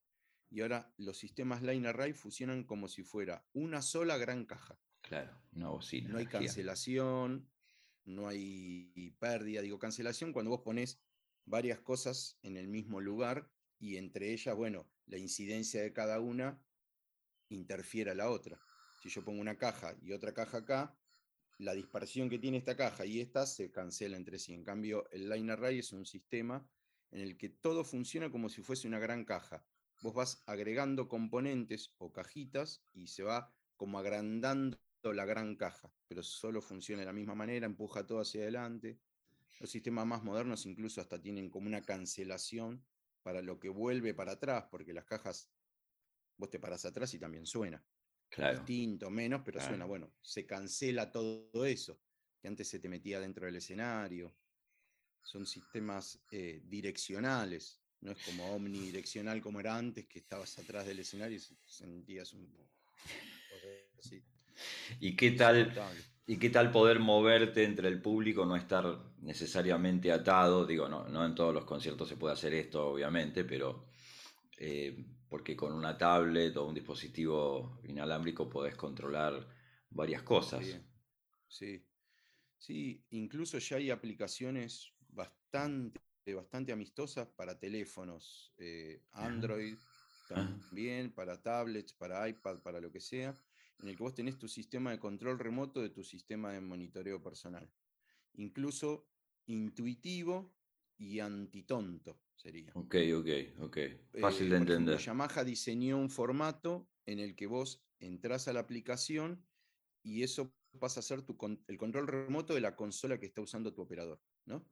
y 0.51 0.61
ahora 0.61 0.93
los 0.99 1.19
sistemas 1.19 1.63
Line 1.63 1.89
Array 1.89 2.13
funcionan 2.13 2.65
como 2.65 2.87
si 2.87 3.03
fuera 3.03 3.45
una 3.55 3.81
sola 3.81 4.19
gran 4.19 4.45
caja. 4.45 4.79
Claro, 5.01 5.37
una 5.53 5.71
bocina. 5.71 6.11
No 6.11 6.19
hay 6.19 6.27
cancelación, 6.27 7.51
no 8.05 8.29
hay 8.29 9.17
pérdida. 9.19 9.63
Digo, 9.63 9.79
cancelación 9.79 10.33
cuando 10.33 10.51
vos 10.51 10.63
pones 10.63 11.01
varias 11.45 11.81
cosas 11.81 12.39
en 12.43 12.57
el 12.57 12.69
mismo 12.69 13.01
lugar 13.01 13.51
y 13.79 13.97
entre 13.97 14.33
ellas, 14.33 14.55
bueno, 14.57 14.89
la 15.07 15.19
incidencia 15.19 15.83
de 15.83 15.93
cada 15.93 16.21
una 16.21 16.63
interfiere 17.49 18.13
a 18.13 18.15
la 18.15 18.31
otra. 18.31 18.61
Si 19.03 19.09
yo 19.09 19.25
pongo 19.25 19.41
una 19.41 19.59
caja 19.59 19.97
y 20.01 20.13
otra 20.13 20.33
caja 20.33 20.59
acá, 20.59 20.97
la 21.59 21.75
dispersión 21.75 22.29
que 22.29 22.39
tiene 22.39 22.59
esta 22.59 22.77
caja 22.77 23.05
y 23.05 23.21
esta 23.21 23.47
se 23.47 23.71
cancela 23.71 24.17
entre 24.17 24.39
sí. 24.39 24.55
En 24.55 24.65
cambio, 24.65 25.09
el 25.11 25.29
line 25.29 25.53
array 25.53 25.79
es 25.81 25.93
un 25.93 26.07
sistema 26.07 26.69
en 27.11 27.21
el 27.21 27.37
que 27.37 27.49
todo 27.49 27.85
funciona 27.85 28.31
como 28.31 28.49
si 28.49 28.63
fuese 28.63 28.89
una 28.89 28.99
gran 28.99 29.25
caja. 29.25 29.65
Vos 30.03 30.15
vas 30.15 30.43
agregando 30.47 31.09
componentes 31.09 31.95
o 31.99 32.13
cajitas 32.13 32.85
y 32.93 33.09
se 33.09 33.23
va 33.23 33.53
como 33.77 33.99
agrandando 33.99 34.79
la 35.11 35.25
gran 35.25 35.57
caja, 35.57 35.93
pero 36.07 36.23
solo 36.23 36.63
funciona 36.63 37.01
de 37.01 37.07
la 37.07 37.13
misma 37.13 37.35
manera, 37.35 37.67
empuja 37.67 38.07
todo 38.07 38.21
hacia 38.21 38.43
adelante. 38.43 39.01
Los 39.59 39.71
sistemas 39.71 40.07
más 40.07 40.23
modernos 40.23 40.67
incluso 40.67 41.01
hasta 41.01 41.21
tienen 41.21 41.51
como 41.51 41.67
una 41.67 41.83
cancelación 41.83 42.85
para 43.23 43.43
lo 43.43 43.59
que 43.59 43.69
vuelve 43.69 44.15
para 44.15 44.33
atrás, 44.33 44.67
porque 44.71 44.93
las 44.93 45.05
cajas, 45.05 45.51
vos 46.37 46.51
te 46.51 46.59
paras 46.59 46.85
atrás 46.85 47.13
y 47.15 47.19
también 47.19 47.47
suena. 47.47 47.83
Claro. 48.29 48.59
Distinto, 48.59 49.11
menos, 49.11 49.43
pero 49.45 49.61
suena. 49.61 49.85
Bueno, 49.85 50.13
se 50.23 50.47
cancela 50.47 51.11
todo 51.11 51.65
eso, 51.65 52.01
que 52.41 52.49
antes 52.49 52.69
se 52.69 52.79
te 52.79 52.89
metía 52.89 53.21
dentro 53.21 53.47
del 53.47 53.57
escenario. 53.57 54.35
Son 55.23 55.47
sistemas 55.47 56.21
eh, 56.31 56.63
direccionales, 56.65 57.81
no 58.01 58.11
es 58.13 58.19
como 58.25 58.53
omnidireccional 58.53 59.41
como 59.41 59.61
era 59.61 59.77
antes, 59.77 60.07
que 60.07 60.19
estabas 60.19 60.59
atrás 60.59 60.87
del 60.87 60.99
escenario 60.99 61.37
y 61.37 61.41
sentías 61.67 62.33
un... 62.33 62.53
¿Y 65.01 65.17
qué 65.17 65.33
tal, 65.33 65.73
¿Y 66.27 66.39
qué 66.39 66.51
tal 66.51 66.71
poder 66.71 67.01
moverte 67.01 67.65
entre 67.65 67.89
el 67.89 68.01
público, 68.01 68.47
no 68.47 68.57
estar 68.57 68.85
necesariamente 69.21 70.13
atado? 70.13 70.65
Digo, 70.65 70.89
no, 70.89 71.09
no 71.09 71.27
en 71.27 71.35
todos 71.35 71.53
los 71.53 71.65
conciertos 71.65 72.09
se 72.09 72.17
puede 72.17 72.35
hacer 72.35 72.55
esto, 72.55 72.91
obviamente, 72.91 73.45
pero 73.45 73.85
eh, 74.59 75.05
porque 75.29 75.57
con 75.57 75.73
una 75.73 75.99
tablet 75.99 76.57
o 76.57 76.67
un 76.67 76.75
dispositivo 76.75 77.81
inalámbrico 77.85 78.49
podés 78.49 78.77
controlar 78.77 79.47
varias 79.91 80.23
cosas. 80.23 80.79
Sí, 81.49 81.85
sí, 82.59 83.05
incluso 83.11 83.59
ya 83.59 83.77
hay 83.77 83.91
aplicaciones 83.91 84.93
bastante, 85.09 86.01
bastante 86.35 86.73
amistosas 86.73 87.29
para 87.29 87.59
teléfonos, 87.59 88.55
eh, 88.59 89.03
Android 89.13 89.77
también, 90.29 91.13
para 91.13 91.43
tablets, 91.43 91.93
para 91.93 92.29
iPad, 92.29 92.61
para 92.61 92.81
lo 92.81 92.91
que 92.91 93.01
sea 93.01 93.35
en 93.83 93.89
el 93.89 93.97
que 93.97 94.03
vos 94.03 94.15
tenés 94.15 94.39
tu 94.39 94.49
sistema 94.49 94.93
de 94.93 94.99
control 94.99 95.39
remoto 95.39 95.83
de 95.83 95.91
tu 95.91 96.05
sistema 96.05 96.53
de 96.53 96.61
monitoreo 96.61 97.21
personal. 97.23 97.69
Incluso 98.35 99.09
intuitivo 99.47 100.55
y 100.97 101.19
antitonto 101.19 102.21
sería. 102.37 102.71
Ok, 102.75 102.95
ok, 103.17 103.29
ok. 103.61 103.79
Fácil 104.21 104.49
de 104.51 104.57
eh, 104.57 104.59
entender. 104.59 104.99
Yamaha 104.99 105.45
diseñó 105.45 105.99
un 105.99 106.11
formato 106.11 106.89
en 107.07 107.19
el 107.19 107.35
que 107.35 107.47
vos 107.47 107.85
entras 107.99 108.47
a 108.47 108.53
la 108.53 108.61
aplicación 108.61 109.45
y 110.03 110.23
eso 110.23 110.55
pasa 110.79 111.01
a 111.01 111.03
ser 111.03 111.23
tu, 111.23 111.37
el 111.67 111.77
control 111.77 112.07
remoto 112.07 112.55
de 112.55 112.61
la 112.61 112.77
consola 112.77 113.19
que 113.19 113.27
está 113.27 113.41
usando 113.41 113.75
tu 113.75 113.83
operador, 113.83 114.23
¿no? 114.47 114.65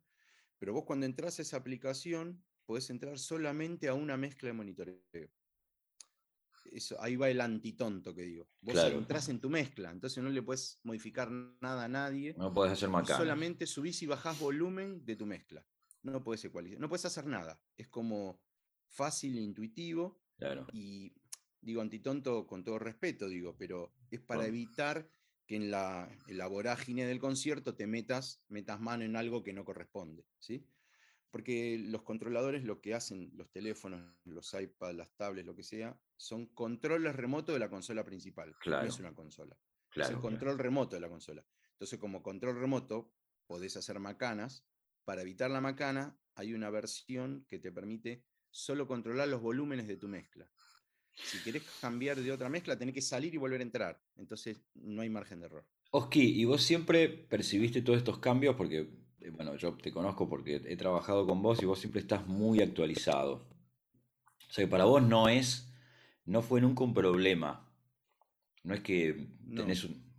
Pero 0.59 0.73
vos 0.73 0.85
cuando 0.85 1.07
entras 1.07 1.39
a 1.39 1.43
esa 1.43 1.57
aplicación, 1.57 2.45
podés 2.65 2.91
entrar 2.91 3.19
solamente 3.19 3.89
a 3.89 3.95
una 3.95 4.17
mezcla 4.17 4.49
de 4.49 4.53
monitoreo 4.53 5.01
ahí 6.99 7.17
va 7.17 7.29
el 7.31 7.41
antitonto 7.41 8.15
que 8.15 8.23
digo. 8.23 8.49
Vos 8.61 8.77
entras 8.77 9.29
en 9.29 9.41
tu 9.41 9.51
mezcla, 9.51 9.91
entonces 9.91 10.23
no 10.23 10.31
le 10.31 10.43
puedes 10.43 10.81
modificar 10.83 11.31
nada 11.31 11.85
a 11.85 11.89
nadie. 11.89 12.35
No 12.37 12.53
puedes 12.53 12.73
hacer 12.73 12.89
macana. 12.89 13.19
Solamente 13.19 13.67
subís 13.67 14.03
y 14.03 14.07
bajás 14.07 14.39
volumen 14.39 15.05
de 15.05 15.17
tu 15.17 15.27
mezcla. 15.27 15.65
No 16.03 16.23
puedes 16.23 16.45
ecualizar. 16.45 16.81
No 16.81 16.89
puedes 16.89 17.05
hacer 17.05 17.27
nada. 17.27 17.61
Es 17.77 17.89
como 17.89 18.41
fácil 18.89 19.37
e 19.39 19.41
intuitivo. 19.41 20.21
Y 20.73 21.13
digo 21.61 21.83
antitonto 21.83 22.47
con 22.47 22.65
todo 22.65 22.79
respeto, 22.79 23.29
digo, 23.29 23.55
pero 23.59 23.93
es 24.11 24.21
para 24.21 24.47
evitar 24.47 25.11
que 25.47 25.57
en 25.57 25.71
la, 25.71 26.09
en 26.29 26.39
la, 26.39 26.47
vorágine 26.47 27.05
del 27.05 27.19
concierto 27.19 27.75
te 27.75 27.87
metas, 27.87 28.43
metas 28.49 28.81
mano 28.81 29.05
en 29.05 29.17
algo 29.17 29.43
que 29.43 29.53
no 29.53 29.65
corresponde. 29.65 30.25
¿sí? 30.39 30.65
Porque 31.31 31.79
los 31.79 32.03
controladores 32.03 32.65
lo 32.65 32.81
que 32.81 32.95
hacen, 32.95 33.31
los 33.35 33.51
teléfonos, 33.51 34.15
los 34.25 34.53
iPads, 34.53 34.97
las 34.97 35.15
tablets, 35.17 35.47
lo 35.47 35.55
que 35.55 35.63
sea, 35.63 35.97
son 36.17 36.47
controles 36.47 37.15
remotos 37.15 37.55
de 37.55 37.61
la 37.61 37.71
consola 37.71 38.05
principal. 38.05 38.55
No 38.67 38.83
es 38.83 38.99
una 38.99 39.15
consola. 39.15 39.57
es 39.95 40.11
el 40.11 40.19
control 40.19 40.59
remoto 40.59 40.97
de 40.97 41.01
la 41.01 41.09
consola. 41.09 41.45
Entonces, 41.73 41.99
como 41.99 42.23
control 42.23 42.59
remoto, 42.59 43.13
podés 43.47 43.77
hacer 43.77 43.99
macanas. 44.01 44.67
Para 45.05 45.23
evitar 45.23 45.51
la 45.51 45.61
macana, 45.61 46.19
hay 46.35 46.53
una 46.53 46.71
versión 46.71 47.47
que 47.49 47.59
te 47.59 47.73
permite 47.73 48.25
solo 48.51 48.87
controlar 48.87 49.29
los 49.29 49.41
volúmenes 49.41 49.87
de 49.87 49.97
tu 49.97 50.09
mezcla. 50.09 50.51
Si 51.15 51.43
querés 51.43 51.63
cambiar 51.81 52.21
de 52.21 52.33
otra 52.33 52.49
mezcla, 52.49 52.79
tenés 52.79 52.95
que 52.95 53.03
salir 53.03 53.35
y 53.35 53.39
volver 53.39 53.61
a 53.61 53.65
entrar. 53.65 54.03
Entonces, 54.17 54.63
no 54.75 55.03
hay 55.03 55.11
margen 55.11 55.41
de 55.41 55.47
error. 55.47 55.67
Oski, 55.91 56.41
¿y 56.41 56.45
vos 56.45 56.63
siempre 56.63 57.09
percibiste 57.09 57.83
todos 57.83 57.99
estos 57.99 58.19
cambios? 58.19 58.57
Porque 58.57 58.89
bueno, 59.29 59.57
yo 59.57 59.75
te 59.75 59.93
conozco 59.93 60.29
porque 60.29 60.63
he 60.65 60.77
trabajado 60.77 61.27
con 61.27 61.43
vos 61.43 61.63
y 61.63 61.67
vos 61.67 61.79
siempre 61.79 62.01
estás 62.01 62.27
muy 62.27 62.63
actualizado. 62.63 63.47
O 64.49 64.53
sea 64.53 64.65
que 64.65 64.71
para 64.71 64.85
vos 64.85 65.03
no 65.03 65.29
es, 65.29 65.71
no 66.25 66.43
fue 66.43 66.61
nunca 66.61 66.85
un 66.85 66.95
problema. 66.95 67.71
No 68.63 68.75
es 68.75 68.81
que 68.81 69.29
tenés 69.55 69.85
un, 69.85 70.11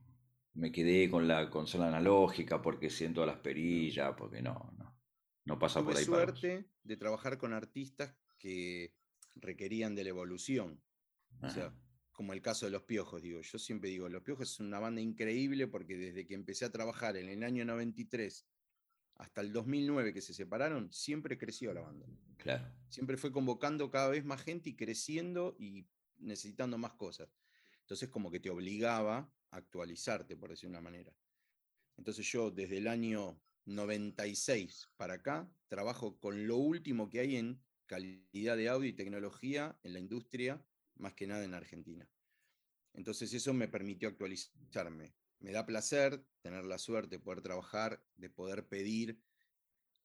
me 0.53 0.71
quedé 0.71 1.09
con 1.09 1.27
la 1.27 1.49
consola 1.49 1.87
analógica 1.87 2.61
porque 2.61 2.89
siento 2.89 3.25
las 3.25 3.37
perillas, 3.37 4.13
porque 4.17 4.41
no, 4.41 4.73
no, 4.77 4.95
no 5.45 5.59
pasa 5.59 5.83
por 5.83 5.97
ahí. 5.97 6.03
suerte 6.03 6.69
de 6.83 6.97
trabajar 6.97 7.37
con 7.37 7.53
artistas 7.53 8.15
que 8.37 8.93
requerían 9.35 9.95
de 9.95 10.03
la 10.03 10.09
evolución. 10.09 10.81
O 11.41 11.49
sea, 11.49 11.73
como 12.11 12.33
el 12.33 12.41
caso 12.41 12.65
de 12.65 12.71
Los 12.71 12.83
Piojos, 12.83 13.21
digo, 13.21 13.41
yo 13.41 13.57
siempre 13.57 13.89
digo, 13.89 14.09
Los 14.09 14.21
Piojos 14.21 14.51
es 14.51 14.59
una 14.59 14.79
banda 14.79 15.01
increíble 15.01 15.67
porque 15.67 15.97
desde 15.97 16.27
que 16.27 16.35
empecé 16.35 16.65
a 16.65 16.71
trabajar 16.71 17.17
en 17.17 17.29
el 17.29 17.43
año 17.43 17.65
93 17.65 18.45
hasta 19.21 19.41
el 19.41 19.53
2009 19.53 20.13
que 20.13 20.21
se 20.21 20.33
separaron, 20.33 20.91
siempre 20.91 21.37
creció 21.37 21.71
la 21.75 21.81
banda. 21.81 22.07
Claro. 22.37 22.73
Siempre 22.89 23.17
fue 23.17 23.31
convocando 23.31 23.91
cada 23.91 24.09
vez 24.09 24.25
más 24.25 24.41
gente 24.41 24.71
y 24.71 24.75
creciendo 24.75 25.55
y 25.59 25.87
necesitando 26.17 26.79
más 26.79 26.93
cosas. 26.93 27.29
Entonces 27.81 28.09
como 28.09 28.31
que 28.31 28.39
te 28.39 28.49
obligaba 28.49 29.31
a 29.51 29.57
actualizarte, 29.57 30.35
por 30.35 30.49
decir 30.49 30.67
una 30.67 30.81
manera. 30.81 31.15
Entonces 31.97 32.25
yo 32.31 32.49
desde 32.49 32.79
el 32.79 32.87
año 32.87 33.39
96 33.65 34.89
para 34.97 35.15
acá 35.15 35.47
trabajo 35.67 36.19
con 36.19 36.47
lo 36.47 36.57
último 36.57 37.07
que 37.07 37.19
hay 37.19 37.35
en 37.35 37.61
calidad 37.85 38.57
de 38.57 38.69
audio 38.69 38.89
y 38.89 38.93
tecnología 38.93 39.77
en 39.83 39.93
la 39.93 39.99
industria, 39.99 40.65
más 40.95 41.13
que 41.13 41.27
nada 41.27 41.43
en 41.43 41.53
Argentina. 41.53 42.09
Entonces 42.93 43.31
eso 43.35 43.53
me 43.53 43.67
permitió 43.67 44.09
actualizarme 44.09 45.13
me 45.41 45.51
da 45.51 45.65
placer 45.65 46.25
tener 46.41 46.63
la 46.65 46.77
suerte 46.77 47.17
de 47.17 47.19
poder 47.19 47.41
trabajar, 47.41 48.05
de 48.15 48.29
poder 48.29 48.67
pedir 48.67 49.21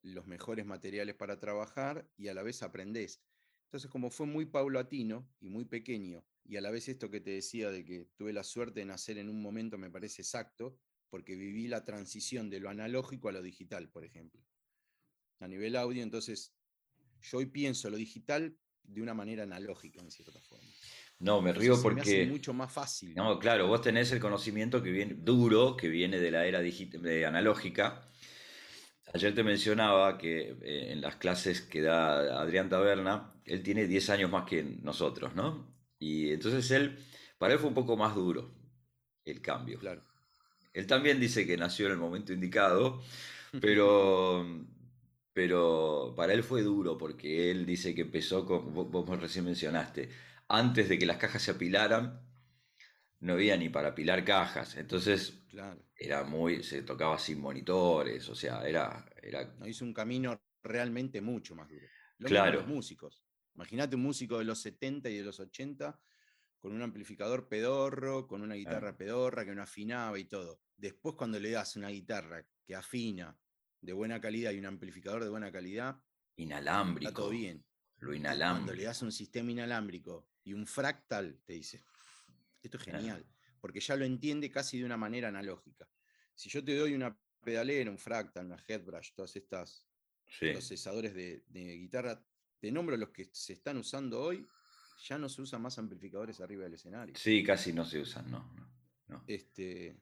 los 0.02 0.26
mejores 0.26 0.64
materiales 0.66 1.14
para 1.14 1.38
trabajar 1.38 2.10
y 2.16 2.28
a 2.28 2.34
la 2.34 2.42
vez 2.42 2.62
aprendés. 2.62 3.22
Entonces, 3.66 3.90
como 3.90 4.10
fue 4.10 4.26
muy 4.26 4.46
paulatino 4.46 5.30
y 5.40 5.50
muy 5.50 5.66
pequeño, 5.66 6.26
y 6.44 6.56
a 6.56 6.60
la 6.60 6.70
vez 6.70 6.88
esto 6.88 7.10
que 7.10 7.20
te 7.20 7.32
decía 7.32 7.70
de 7.70 7.84
que 7.84 8.06
tuve 8.16 8.32
la 8.32 8.44
suerte 8.44 8.80
de 8.80 8.86
nacer 8.86 9.18
en 9.18 9.28
un 9.28 9.42
momento 9.42 9.76
me 9.78 9.90
parece 9.90 10.22
exacto, 10.22 10.78
porque 11.10 11.36
viví 11.36 11.68
la 11.68 11.84
transición 11.84 12.48
de 12.48 12.60
lo 12.60 12.70
analógico 12.70 13.28
a 13.28 13.32
lo 13.32 13.42
digital, 13.42 13.90
por 13.90 14.04
ejemplo. 14.04 14.42
A 15.40 15.48
nivel 15.48 15.76
audio, 15.76 16.02
entonces, 16.02 16.56
yo 17.20 17.38
hoy 17.38 17.46
pienso 17.46 17.90
lo 17.90 17.96
digital 17.96 18.58
de 18.88 19.02
una 19.02 19.14
manera 19.14 19.44
analógica, 19.44 20.00
en 20.00 20.10
cierta 20.10 20.40
forma. 20.40 20.68
No, 21.18 21.40
me 21.40 21.52
río 21.52 21.80
porque. 21.80 22.22
es 22.22 22.28
mucho 22.28 22.52
más 22.52 22.72
fácil. 22.72 23.14
No, 23.14 23.38
claro, 23.38 23.66
vos 23.66 23.80
tenés 23.80 24.12
el 24.12 24.20
conocimiento 24.20 24.82
que 24.82 24.90
viene 24.90 25.14
duro, 25.14 25.76
que 25.76 25.88
viene 25.88 26.18
de 26.18 26.30
la 26.30 26.46
era 26.46 26.60
analógica. 27.28 28.02
Ayer 29.14 29.34
te 29.34 29.42
mencionaba 29.42 30.18
que 30.18 30.56
eh, 30.62 30.92
en 30.92 31.00
las 31.00 31.16
clases 31.16 31.62
que 31.62 31.80
da 31.80 32.40
Adrián 32.40 32.68
Taberna, 32.68 33.32
él 33.44 33.62
tiene 33.62 33.86
10 33.86 34.10
años 34.10 34.30
más 34.30 34.44
que 34.44 34.62
nosotros, 34.62 35.34
¿no? 35.34 35.74
Y 35.98 36.32
entonces 36.32 36.70
él, 36.72 36.98
para 37.38 37.54
él 37.54 37.58
fue 37.58 37.68
un 37.68 37.74
poco 37.74 37.96
más 37.96 38.14
duro 38.14 38.52
el 39.24 39.40
cambio. 39.40 39.80
Él 40.72 40.86
también 40.86 41.18
dice 41.18 41.46
que 41.46 41.56
nació 41.56 41.86
en 41.86 41.92
el 41.92 41.98
momento 41.98 42.32
indicado, 42.32 43.02
pero, 43.60 44.46
pero 45.36 46.14
para 46.16 46.32
él 46.32 46.42
fue 46.42 46.62
duro 46.62 46.96
porque 46.96 47.50
él 47.50 47.66
dice 47.66 47.94
que 47.94 48.00
empezó 48.00 48.46
con, 48.46 48.72
vos, 48.72 49.20
recién 49.20 49.44
mencionaste, 49.44 50.08
antes 50.48 50.88
de 50.88 50.98
que 50.98 51.04
las 51.04 51.18
cajas 51.18 51.42
se 51.42 51.50
apilaran, 51.50 52.26
no 53.20 53.34
había 53.34 53.54
ni 53.58 53.68
para 53.68 53.88
apilar 53.88 54.24
cajas, 54.24 54.78
entonces 54.78 55.46
era 55.94 56.24
muy, 56.24 56.62
se 56.62 56.80
tocaba 56.80 57.18
sin 57.18 57.38
monitores, 57.38 58.26
o 58.30 58.34
sea, 58.34 58.66
era... 58.66 59.04
era... 59.20 59.44
No, 59.58 59.66
hizo 59.68 59.84
un 59.84 59.92
camino 59.92 60.40
realmente 60.62 61.20
mucho 61.20 61.54
más 61.54 61.68
duro. 61.68 61.86
claro. 62.18 62.60
los 62.60 62.66
músicos. 62.66 63.22
Imagínate 63.56 63.94
un 63.94 64.04
músico 64.04 64.38
de 64.38 64.44
los 64.44 64.58
70 64.60 65.10
y 65.10 65.18
de 65.18 65.22
los 65.22 65.38
80 65.38 66.00
con 66.60 66.72
un 66.72 66.80
amplificador 66.80 67.46
pedorro, 67.46 68.26
con 68.26 68.40
una 68.40 68.54
guitarra 68.54 68.96
pedorra 68.96 69.44
que 69.44 69.54
no 69.54 69.62
afinaba 69.62 70.18
y 70.18 70.24
todo. 70.24 70.62
Después 70.78 71.14
cuando 71.14 71.38
le 71.38 71.50
das 71.50 71.76
una 71.76 71.90
guitarra 71.90 72.42
que 72.64 72.74
afina 72.74 73.38
de 73.86 73.92
buena 73.92 74.20
calidad 74.20 74.50
y 74.50 74.58
un 74.58 74.66
amplificador 74.66 75.22
de 75.22 75.30
buena 75.30 75.52
calidad, 75.52 76.02
inalámbrico. 76.34 77.08
Está 77.08 77.16
todo 77.22 77.30
bien. 77.30 77.64
Lo 78.00 78.12
inalámbrico. 78.12 78.66
Cuando 78.66 78.74
le 78.74 78.84
das 78.84 79.00
un 79.00 79.12
sistema 79.12 79.52
inalámbrico 79.52 80.28
y 80.42 80.52
un 80.52 80.66
fractal, 80.66 81.40
te 81.44 81.54
dice, 81.54 81.84
esto 82.60 82.78
es 82.78 82.82
genial, 82.82 83.24
porque 83.60 83.78
ya 83.80 83.94
lo 83.96 84.04
entiende 84.04 84.50
casi 84.50 84.78
de 84.78 84.84
una 84.84 84.96
manera 84.96 85.28
analógica. 85.28 85.88
Si 86.34 86.50
yo 86.50 86.62
te 86.64 86.76
doy 86.76 86.94
una 86.94 87.16
pedalera, 87.42 87.88
un 87.90 87.96
fractal, 87.96 88.46
una 88.46 88.62
headbrush, 88.66 89.12
todas 89.14 89.36
estas 89.36 89.86
procesadores 90.38 91.14
de, 91.14 91.44
guitarra, 91.78 92.20
te 92.58 92.72
nombro 92.72 92.96
los 92.96 93.10
que 93.10 93.30
se 93.32 93.52
están 93.52 93.76
usando 93.78 94.20
hoy, 94.20 94.44
ya 95.04 95.16
no 95.16 95.28
se 95.28 95.42
usan 95.42 95.62
más 95.62 95.78
amplificadores 95.78 96.40
arriba 96.40 96.64
del 96.64 96.74
escenario. 96.74 97.14
Sí, 97.16 97.44
casi 97.44 97.72
no 97.72 97.84
se 97.84 98.00
usan, 98.00 98.28
no. 98.30 98.52
no, 99.06 99.22
Este, 99.28 99.96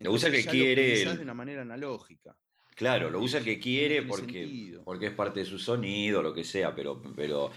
lo 0.00 0.12
usa 0.12 0.30
que 0.30 0.44
quiere. 0.44 1.04
Lo 1.04 1.14
de 1.14 1.22
una 1.22 1.34
manera 1.34 1.62
analógica. 1.62 2.36
Claro, 2.76 3.10
lo 3.10 3.20
usa 3.20 3.42
que 3.42 3.58
quiere 3.58 4.02
porque, 4.02 4.80
porque 4.84 5.06
es 5.06 5.12
parte 5.12 5.40
de 5.40 5.46
su 5.46 5.58
sonido, 5.58 6.22
lo 6.22 6.32
que 6.32 6.44
sea, 6.44 6.74
pero, 6.74 7.02
pero 7.14 7.50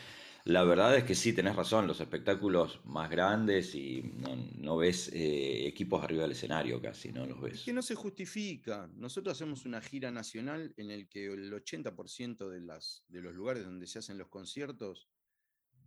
la 0.46 0.66
verdad 0.66 0.98
es 0.98 1.06
que 1.06 1.16
sí, 1.16 1.32
tenés 1.32 1.56
razón, 1.56 1.88
los 1.88 2.02
espectáculos 2.02 2.82
más 2.84 3.10
grandes 3.10 3.74
y 3.76 4.02
no, 4.58 4.76
ves 4.76 5.10
eh, 5.14 5.66
equipos 5.68 6.04
arriba 6.04 6.24
del 6.24 6.34
escenario 6.34 6.82
casi, 6.82 7.14
no 7.14 7.26
los 7.26 7.40
ves. 7.40 7.54
Es 7.54 7.64
que 7.64 7.72
no 7.72 7.82
se 7.82 7.96
justifica. 7.96 8.90
Nosotros 8.96 9.38
hacemos 9.38 9.66
una 9.66 9.80
gira 9.80 10.12
nacional 10.12 10.74
en 10.76 10.92
el 10.92 11.08
que 11.08 11.28
el 11.28 11.54
80% 11.54 12.50
de, 12.50 12.60
las, 12.60 13.06
de 13.08 13.22
los 13.22 13.34
lugares 13.34 13.64
donde 13.64 13.88
se 13.88 14.00
hacen 14.00 14.18
los 14.18 14.28
conciertos 14.28 15.08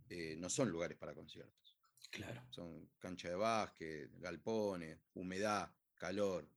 eh, 0.09 0.35
no 0.39 0.49
son 0.49 0.69
lugares 0.69 0.97
para 0.97 1.13
conciertos. 1.13 1.77
Claro. 2.09 2.41
Son 2.49 2.89
cancha 2.97 3.29
de 3.29 3.35
básquet, 3.35 4.09
galpones, 4.19 4.97
humedad, 5.13 5.71
calor. 5.97 6.49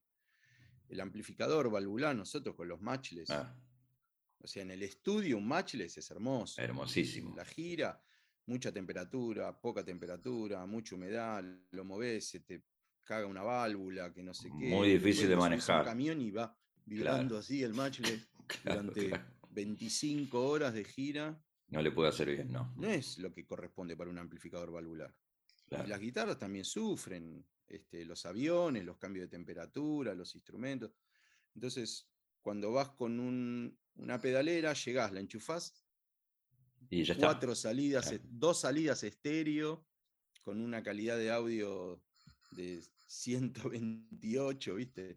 El 0.91 1.01
amplificador 1.01 1.71
valvular, 1.71 2.15
nosotros 2.15 2.55
con 2.55 2.69
los 2.69 2.81
matchless. 2.81 3.31
Ah. 3.31 3.57
O 4.43 4.47
sea, 4.47 4.63
en 4.63 4.73
el 4.73 4.83
estudio 4.83 5.39
un 5.39 5.47
matchless 5.47 5.99
es 5.99 6.11
hermoso. 6.11 6.61
Hermosísimo. 6.61 7.35
La 7.37 7.45
gira, 7.45 8.03
mucha 8.47 8.73
temperatura, 8.73 9.59
poca 9.59 9.85
temperatura, 9.85 10.67
mucha 10.67 10.97
humedad, 10.97 11.45
lo 11.71 11.85
moves, 11.85 12.29
se 12.29 12.41
te 12.41 12.65
caga 13.05 13.27
una 13.27 13.43
válvula, 13.43 14.13
que 14.13 14.23
no 14.23 14.35
sé 14.35 14.51
qué. 14.59 14.69
Muy 14.69 14.89
difícil 14.89 15.29
de 15.29 15.37
manejar. 15.37 15.81
Un 15.81 15.85
camión 15.85 16.21
y 16.21 16.31
va 16.31 16.57
vibrando 16.85 17.39
así 17.39 17.63
el 17.63 17.73
matchless 17.73 18.29
durante 18.65 19.13
25 19.51 20.41
horas 20.43 20.75
de 20.75 20.85
gira. 20.85 21.41
No 21.69 21.83
le 21.83 21.93
puede 21.93 22.09
hacer 22.09 22.31
bien, 22.31 22.51
no. 22.51 22.73
No 22.77 22.89
es 22.89 23.19
lo 23.19 23.33
que 23.33 23.47
corresponde 23.47 23.97
para 23.97 24.11
un 24.11 24.19
amplificador 24.19 24.73
valvular. 24.73 25.15
las 25.71 26.01
guitarras 26.01 26.39
también 26.39 26.65
sufren, 26.65 27.45
este, 27.71 28.05
los 28.05 28.27
aviones, 28.27 28.85
los 28.85 28.99
cambios 28.99 29.25
de 29.25 29.37
temperatura, 29.37 30.15
los 30.15 30.35
instrumentos. 30.35 30.91
Entonces, 31.55 32.09
cuando 32.43 32.73
vas 32.73 32.91
con 32.91 33.19
una 33.95 34.21
pedalera, 34.21 34.73
llegás, 34.75 35.13
la 35.13 35.21
enchufás, 35.21 35.75
y 36.89 37.04
ya 37.04 37.17
cuatro 37.17 37.54
salidas, 37.54 38.13
dos 38.25 38.61
salidas 38.61 39.04
estéreo, 39.04 39.87
con 40.43 40.61
una 40.61 40.83
calidad 40.83 41.17
de 41.17 41.30
audio 41.30 42.02
de 42.50 42.83
128, 43.06 44.75
¿viste? 44.75 45.17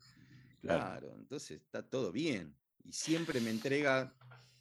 Claro, 0.61 1.13
entonces 1.17 1.61
está 1.61 1.81
todo 1.81 2.11
bien. 2.11 2.55
Y 2.83 2.93
siempre 2.93 3.41
me 3.41 3.49
entrega 3.49 4.15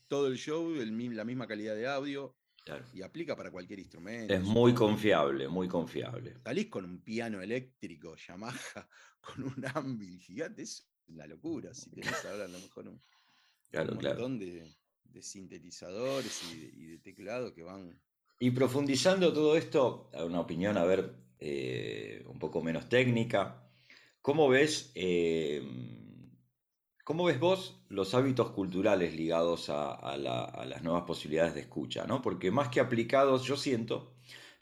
todo 0.09 0.29
el 0.29 0.39
show, 0.39 0.71
la 0.75 1.25
misma 1.25 1.47
calidad 1.47 1.75
de 1.75 1.87
audio. 1.87 2.37
Y 2.95 3.03
aplica 3.03 3.35
para 3.37 3.51
cualquier 3.51 3.81
instrumento. 3.81 4.33
Es 4.33 4.43
muy 4.43 4.73
confiable, 4.73 5.49
muy 5.49 5.67
confiable. 5.67 6.37
Salís 6.45 6.69
con 6.69 6.85
un 6.85 7.01
piano 7.01 7.43
eléctrico, 7.43 8.15
Yamaha, 8.17 8.89
con 9.21 9.45
un 9.45 9.65
Ambil 9.75 10.19
gigante, 10.21 10.63
es 10.63 10.89
una 11.09 11.27
locura. 11.27 11.75
Si 11.75 11.91
tenés 11.91 12.25
ahora 12.25 12.45
a 12.45 12.49
lo 12.49 12.59
mejor 12.59 12.89
un, 12.89 13.01
montón 13.73 14.39
de, 14.39 14.65
sintetizadores 15.21 16.43
y 16.53 16.87
de, 16.87 16.99
teclado 16.99 17.53
que 17.53 17.63
van. 17.63 18.01
Y 18.39 18.51
profundizando 18.51 19.33
todo 19.33 19.57
esto, 19.57 20.11
una 20.25 20.41
opinión, 20.41 20.77
a 20.77 20.85
ver, 20.85 21.15
eh, 21.39 22.25
un 22.27 22.39
poco 22.39 22.63
menos 22.63 22.89
técnica. 22.89 23.69
¿Cómo 24.21 24.49
ves 24.49 24.93
eh, 24.95 25.61
¿Cómo 27.05 27.25
ves 27.25 27.41
vos 27.41 27.83
los 27.89 28.15
hábitos 28.15 28.51
culturales 28.51 29.15
ligados 29.17 29.71
a, 29.71 30.17
las 30.17 30.83
nuevas 30.85 31.03
posibilidades 31.03 31.55
de 31.55 31.63
escucha? 31.63 32.07
¿no? 32.07 32.23
Porque 32.23 32.53
más 32.53 32.69
que 32.69 32.79
aplicados, 32.79 33.43
yo 33.43 33.57
siento 33.57 34.15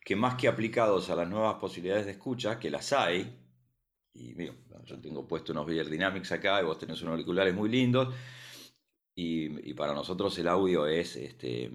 que 0.02 0.16
más 0.16 0.36
que 0.36 0.48
aplicados 0.48 1.10
a 1.10 1.16
las 1.16 1.28
nuevas 1.28 1.56
posibilidades 1.56 2.06
de 2.06 2.12
escucha, 2.12 2.58
que 2.58 2.70
las 2.70 2.94
hay, 2.94 3.38
y 4.14 4.34
yo 4.84 5.00
tengo 5.02 5.28
puesto 5.28 5.52
unos 5.52 5.66
Beyer 5.66 5.88
Dynamics 5.90 6.32
acá 6.32 6.62
y 6.62 6.64
vos 6.64 6.78
tenés 6.78 7.02
unos 7.02 7.12
auriculares 7.12 7.54
muy 7.54 7.68
lindos, 7.68 8.14
y, 9.14 9.74
para 9.74 9.92
nosotros 9.92 10.38
el 10.38 10.48
audio 10.48 10.86
es, 10.86 11.16
este, 11.16 11.70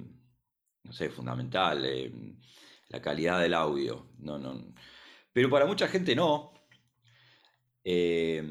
no 0.83 0.93
sé, 0.93 1.09
fundamental, 1.09 1.85
eh, 1.85 2.11
la 2.87 2.99
calidad 3.01 3.39
del 3.39 3.53
audio. 3.53 4.07
No, 4.17 4.39
no, 4.39 4.73
pero 5.31 5.47
para 5.47 5.67
mucha 5.67 5.87
gente 5.87 6.15
no. 6.15 6.53
Eh, 7.83 8.41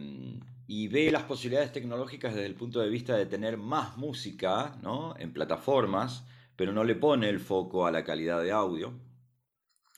y 0.67 0.89
ve 0.89 1.11
las 1.11 1.25
posibilidades 1.25 1.73
tecnológicas 1.73 2.35
desde 2.35 2.47
el 2.47 2.55
punto 2.55 2.81
de 2.81 2.89
vista 2.89 3.17
de 3.17 3.27
tener 3.27 3.57
más 3.57 3.97
música 3.97 4.79
¿no? 4.83 5.15
en 5.19 5.33
plataformas, 5.33 6.25
pero 6.57 6.73
no 6.73 6.85
le 6.85 6.95
pone 6.95 7.29
el 7.29 7.41
foco 7.41 7.87
a 7.87 7.91
la 7.91 8.05
calidad 8.05 8.43
de 8.43 8.53
audio. 8.53 8.99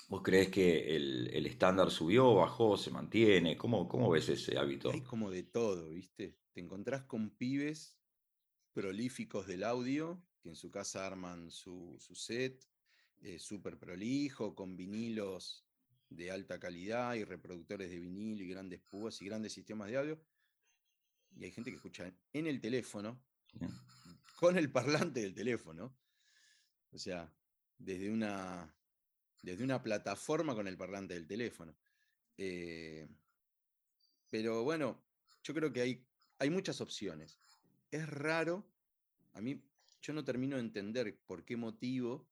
¿Vos 0.09 0.23
crees 0.23 0.49
que 0.49 0.97
el, 0.97 1.47
estándar 1.47 1.91
subió, 1.91 2.35
bajó, 2.35 2.77
se 2.77 2.91
mantiene? 2.91 3.57
¿Cómo, 3.57 3.89
¿Cómo 3.89 4.11
ves 4.11 4.29
ese 4.29 4.57
hábito? 4.57 4.91
Hay 4.91 5.03
como 5.03 5.31
de 5.31 5.43
todo, 5.43 5.91
¿viste? 5.91 6.37
Te 6.53 6.61
encontrás 6.61 7.05
con 7.05 7.31
pibes 7.31 7.97
prolíficos 8.73 9.47
del 9.47 9.65
audio, 9.65 10.23
que 10.43 10.51
en 10.51 10.57
su 10.57 10.71
casa 10.71 11.07
arman 11.07 11.51
su, 11.51 11.97
set, 12.15 12.65
eh, 13.23 13.39
súper 13.39 13.79
prolijo, 13.79 14.55
con 14.55 14.77
vinilos 14.77 15.65
de 16.09 16.31
alta 16.31 16.61
calidad 16.61 17.15
y 17.15 17.25
reproductores 17.25 17.91
de 17.91 17.99
vinilo 17.99 18.45
y 18.45 18.49
grandes 18.49 18.81
púas 18.81 19.21
y 19.23 19.27
grandes 19.27 19.53
sistemas 19.53 19.91
de 19.91 19.97
audio 19.97 20.21
y 21.37 21.45
hay 21.45 21.53
gente 21.53 21.71
que 21.71 21.77
escucha 21.77 22.13
en 22.33 22.47
el 22.47 22.61
teléfono, 22.61 23.23
con 24.37 24.57
el 24.59 24.71
parlante 24.71 25.21
del 25.21 25.35
teléfono, 25.35 25.97
o 26.93 26.99
sea, 26.99 27.33
desde 27.79 28.11
una, 28.11 28.75
desde 29.43 29.65
una 29.65 29.83
plataforma 29.83 30.55
con 30.55 30.67
el 30.67 30.77
parlante 30.77 31.15
del 31.15 31.27
teléfono. 31.27 31.77
Eh, 32.39 33.07
pero 34.31 34.65
bueno, 34.65 35.03
yo 35.43 35.55
creo 35.55 35.73
que 35.73 35.81
hay, 35.83 36.07
hay 36.39 36.51
muchas 36.51 36.81
opciones. 36.81 37.39
Es 37.91 38.09
raro, 38.09 38.67
a 39.35 39.41
mí 39.41 39.63
yo 40.03 40.13
no 40.13 40.25
termino 40.25 40.57
de 40.57 40.63
entender 40.63 41.19
por 41.27 41.45
qué 41.45 41.57
motivo 41.57 42.29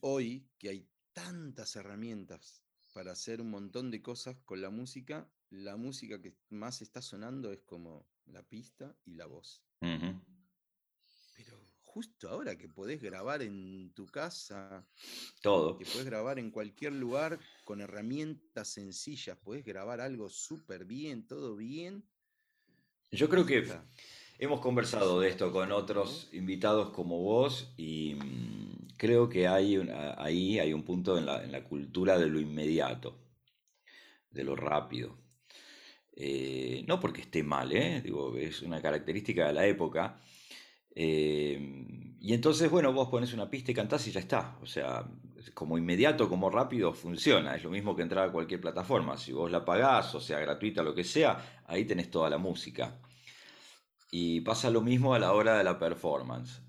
hoy 0.00 0.48
que 0.58 0.70
hay 0.70 0.88
tantas 1.12 1.76
herramientas 1.76 2.62
para 2.92 3.12
hacer 3.12 3.40
un 3.40 3.50
montón 3.50 3.90
de 3.90 4.02
cosas 4.02 4.36
con 4.44 4.60
la 4.60 4.70
música, 4.70 5.30
la 5.50 5.76
música 5.76 6.20
que 6.20 6.34
más 6.50 6.80
está 6.80 7.02
sonando 7.02 7.52
es 7.52 7.60
como 7.60 8.06
la 8.26 8.42
pista 8.42 8.96
y 9.04 9.14
la 9.14 9.26
voz. 9.26 9.62
Pero 9.80 11.58
justo 11.82 12.28
ahora 12.28 12.56
que 12.56 12.68
podés 12.68 13.02
grabar 13.02 13.42
en 13.42 13.92
tu 13.94 14.06
casa, 14.06 14.86
todo. 15.42 15.76
Que 15.76 15.84
podés 15.84 16.06
grabar 16.06 16.38
en 16.38 16.50
cualquier 16.50 16.92
lugar 16.92 17.38
con 17.64 17.80
herramientas 17.80 18.68
sencillas, 18.68 19.36
podés 19.38 19.64
grabar 19.64 20.00
algo 20.00 20.28
súper 20.28 20.84
bien, 20.84 21.26
todo 21.26 21.56
bien. 21.56 22.04
Yo 23.10 23.28
creo 23.28 23.44
que 23.44 23.66
hemos 24.38 24.60
conversado 24.60 25.20
de 25.20 25.28
esto 25.30 25.50
con 25.50 25.72
otros 25.72 26.28
invitados 26.32 26.90
como 26.90 27.18
vos 27.22 27.74
y 27.76 28.14
mm, 28.14 28.96
creo 28.96 29.28
que 29.28 29.48
hay 29.48 29.76
ahí 30.16 30.60
hay 30.60 30.72
un 30.72 30.84
punto 30.84 31.18
en 31.18 31.26
la, 31.26 31.42
en 31.42 31.50
la 31.50 31.64
cultura 31.64 32.18
de 32.18 32.28
lo 32.28 32.38
inmediato, 32.38 33.18
de 34.30 34.44
lo 34.44 34.54
rápido. 34.54 35.18
Eh, 36.22 36.84
no 36.86 37.00
porque 37.00 37.22
esté 37.22 37.42
mal, 37.42 37.72
¿eh? 37.72 38.02
Digo, 38.02 38.36
es 38.36 38.60
una 38.60 38.82
característica 38.82 39.46
de 39.46 39.54
la 39.54 39.66
época. 39.66 40.20
Eh, 40.94 41.58
y 42.20 42.34
entonces, 42.34 42.70
bueno, 42.70 42.92
vos 42.92 43.08
pones 43.08 43.32
una 43.32 43.48
pista 43.48 43.70
y 43.70 43.74
cantás 43.74 44.06
y 44.06 44.12
ya 44.12 44.20
está. 44.20 44.58
O 44.60 44.66
sea, 44.66 45.02
como 45.54 45.78
inmediato, 45.78 46.28
como 46.28 46.50
rápido, 46.50 46.92
funciona. 46.92 47.56
Es 47.56 47.64
lo 47.64 47.70
mismo 47.70 47.96
que 47.96 48.02
entrar 48.02 48.28
a 48.28 48.32
cualquier 48.32 48.60
plataforma. 48.60 49.16
Si 49.16 49.32
vos 49.32 49.50
la 49.50 49.64
pagás, 49.64 50.14
o 50.14 50.20
sea, 50.20 50.38
gratuita, 50.40 50.82
lo 50.82 50.94
que 50.94 51.04
sea, 51.04 51.62
ahí 51.66 51.86
tenés 51.86 52.10
toda 52.10 52.28
la 52.28 52.36
música. 52.36 53.00
Y 54.10 54.42
pasa 54.42 54.68
lo 54.68 54.82
mismo 54.82 55.14
a 55.14 55.18
la 55.18 55.32
hora 55.32 55.56
de 55.56 55.64
la 55.64 55.78
performance. 55.78 56.60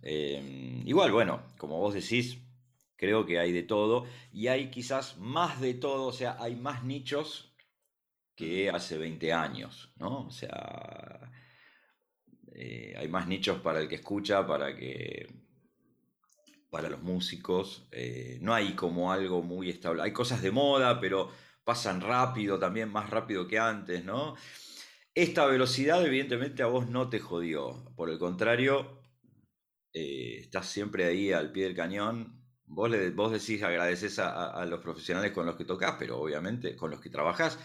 Igual, 0.85 1.11
bueno, 1.11 1.41
como 1.57 1.77
vos 1.77 1.93
decís, 1.93 2.37
creo 2.95 3.25
que 3.25 3.37
hay 3.37 3.51
de 3.51 3.63
todo 3.63 4.05
y 4.31 4.47
hay 4.47 4.69
quizás 4.69 5.17
más 5.17 5.59
de 5.59 5.73
todo, 5.73 6.05
o 6.05 6.13
sea, 6.13 6.37
hay 6.39 6.55
más 6.55 6.85
nichos 6.85 7.50
que 8.41 8.69
hace 8.69 8.97
20 8.97 9.31
años, 9.31 9.93
¿no? 9.97 10.27
O 10.27 10.31
sea, 10.31 11.31
eh, 12.55 12.95
hay 12.97 13.07
más 13.07 13.27
nichos 13.27 13.59
para 13.59 13.79
el 13.79 13.87
que 13.87 13.95
escucha, 13.95 14.45
para 14.47 14.75
que 14.75 15.27
para 16.71 16.89
los 16.89 17.03
músicos. 17.03 17.87
Eh, 17.91 18.39
no 18.41 18.53
hay 18.55 18.73
como 18.73 19.11
algo 19.11 19.43
muy 19.43 19.69
estable. 19.69 20.01
Hay 20.01 20.13
cosas 20.13 20.41
de 20.41 20.51
moda, 20.51 20.99
pero 20.99 21.29
pasan 21.63 22.01
rápido 22.01 22.57
también, 22.57 22.89
más 22.91 23.09
rápido 23.11 23.47
que 23.47 23.59
antes, 23.59 24.03
¿no? 24.03 24.35
Esta 25.13 25.45
velocidad 25.45 26.03
evidentemente 26.05 26.63
a 26.63 26.67
vos 26.67 26.89
no 26.89 27.09
te 27.09 27.19
jodió. 27.19 27.85
Por 27.95 28.09
el 28.09 28.17
contrario, 28.17 29.03
eh, 29.93 30.37
estás 30.39 30.67
siempre 30.67 31.05
ahí 31.05 31.31
al 31.31 31.51
pie 31.51 31.65
del 31.65 31.75
cañón. 31.75 32.41
Vos, 32.65 32.89
le, 32.89 33.11
vos 33.11 33.31
decís, 33.33 33.61
agradeces 33.63 34.17
a, 34.19 34.65
los 34.65 34.79
profesionales 34.79 35.33
con 35.33 35.45
los 35.45 35.57
que 35.57 35.65
tocas, 35.65 35.97
pero 35.99 36.19
obviamente, 36.21 36.77
con 36.77 36.89
los 36.89 37.01
que 37.01 37.09
trabajás, 37.09 37.59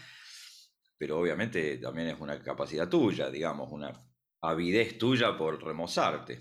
pero 0.99 1.19
obviamente 1.19 1.79
también 1.79 2.09
es 2.09 2.21
una 2.21 2.43
capacidad 2.43 2.89
tuya, 2.89 3.31
digamos, 3.31 3.71
una 3.71 3.93
avidez 4.41 4.99
tuya 4.99 5.37
por 5.37 5.63
remozarte. 5.63 6.41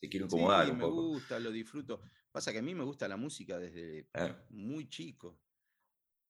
Te 0.00 0.08
quiero 0.08 0.26
incomodar 0.26 0.66
sí, 0.66 0.72
un 0.72 0.78
me 0.78 0.86
gusta, 0.86 1.38
lo 1.38 1.50
disfruto. 1.50 2.00
Pasa 2.30 2.52
que 2.52 2.58
a 2.58 2.62
mí 2.62 2.74
me 2.74 2.84
gusta 2.84 3.08
la 3.08 3.16
música 3.16 3.58
desde 3.58 4.08
muy 4.50 4.88
chico. 4.88 5.40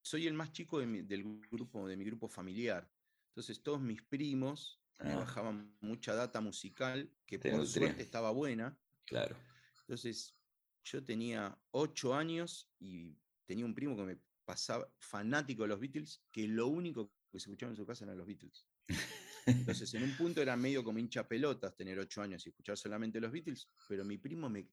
Soy 0.03 0.27
el 0.27 0.35
más 0.35 0.53
chico 0.53 0.81
del 0.81 1.41
grupo, 1.51 1.87
de 1.87 1.97
mi 1.97 2.05
grupo 2.05 2.29
familiar. 2.29 2.91
Entonces 3.29 3.63
todos 3.63 3.81
mis 3.81 4.03
primos 4.03 4.83
me 4.99 5.13
ah. 5.13 5.17
bajaban 5.17 5.77
mucha 5.81 6.15
data 6.15 6.41
musical 6.41 7.13
que 7.27 7.39
por 7.39 7.67
suerte 7.67 8.03
estaba 8.03 8.31
buena. 8.31 8.79
Claro. 9.05 9.37
Entonces 9.83 10.37
yo 10.85 11.05
tenía 11.05 11.59
ocho 11.71 12.15
años 12.15 12.71
y 12.79 13.17
tenía 13.47 13.65
un 13.65 13.75
primo 13.75 13.97
que 13.97 14.03
me 14.03 14.19
pasaba 14.51 14.93
fanático 14.99 15.63
de 15.63 15.69
los 15.69 15.79
Beatles, 15.79 16.25
que 16.33 16.49
lo 16.49 16.67
único 16.67 17.13
que 17.31 17.39
se 17.39 17.45
escuchaba 17.45 17.71
en 17.71 17.77
su 17.77 17.87
casa 17.87 18.05
eran 18.05 18.19
los 18.19 18.27
Beatles. 18.27 18.67
Entonces, 19.47 19.95
en 19.95 20.03
un 20.03 20.17
punto 20.17 20.43
era 20.43 20.57
medio 20.57 20.83
como 20.83 20.99
hincha 20.99 21.29
pelotas 21.29 21.77
tener 21.77 22.01
ocho 22.01 22.21
años 22.21 22.45
y 22.45 22.49
escuchar 22.49 22.77
solamente 22.77 23.21
los 23.21 23.31
Beatles, 23.31 23.69
pero 23.89 24.05
mi 24.05 24.19
primo 24.19 24.51
me 24.51 24.69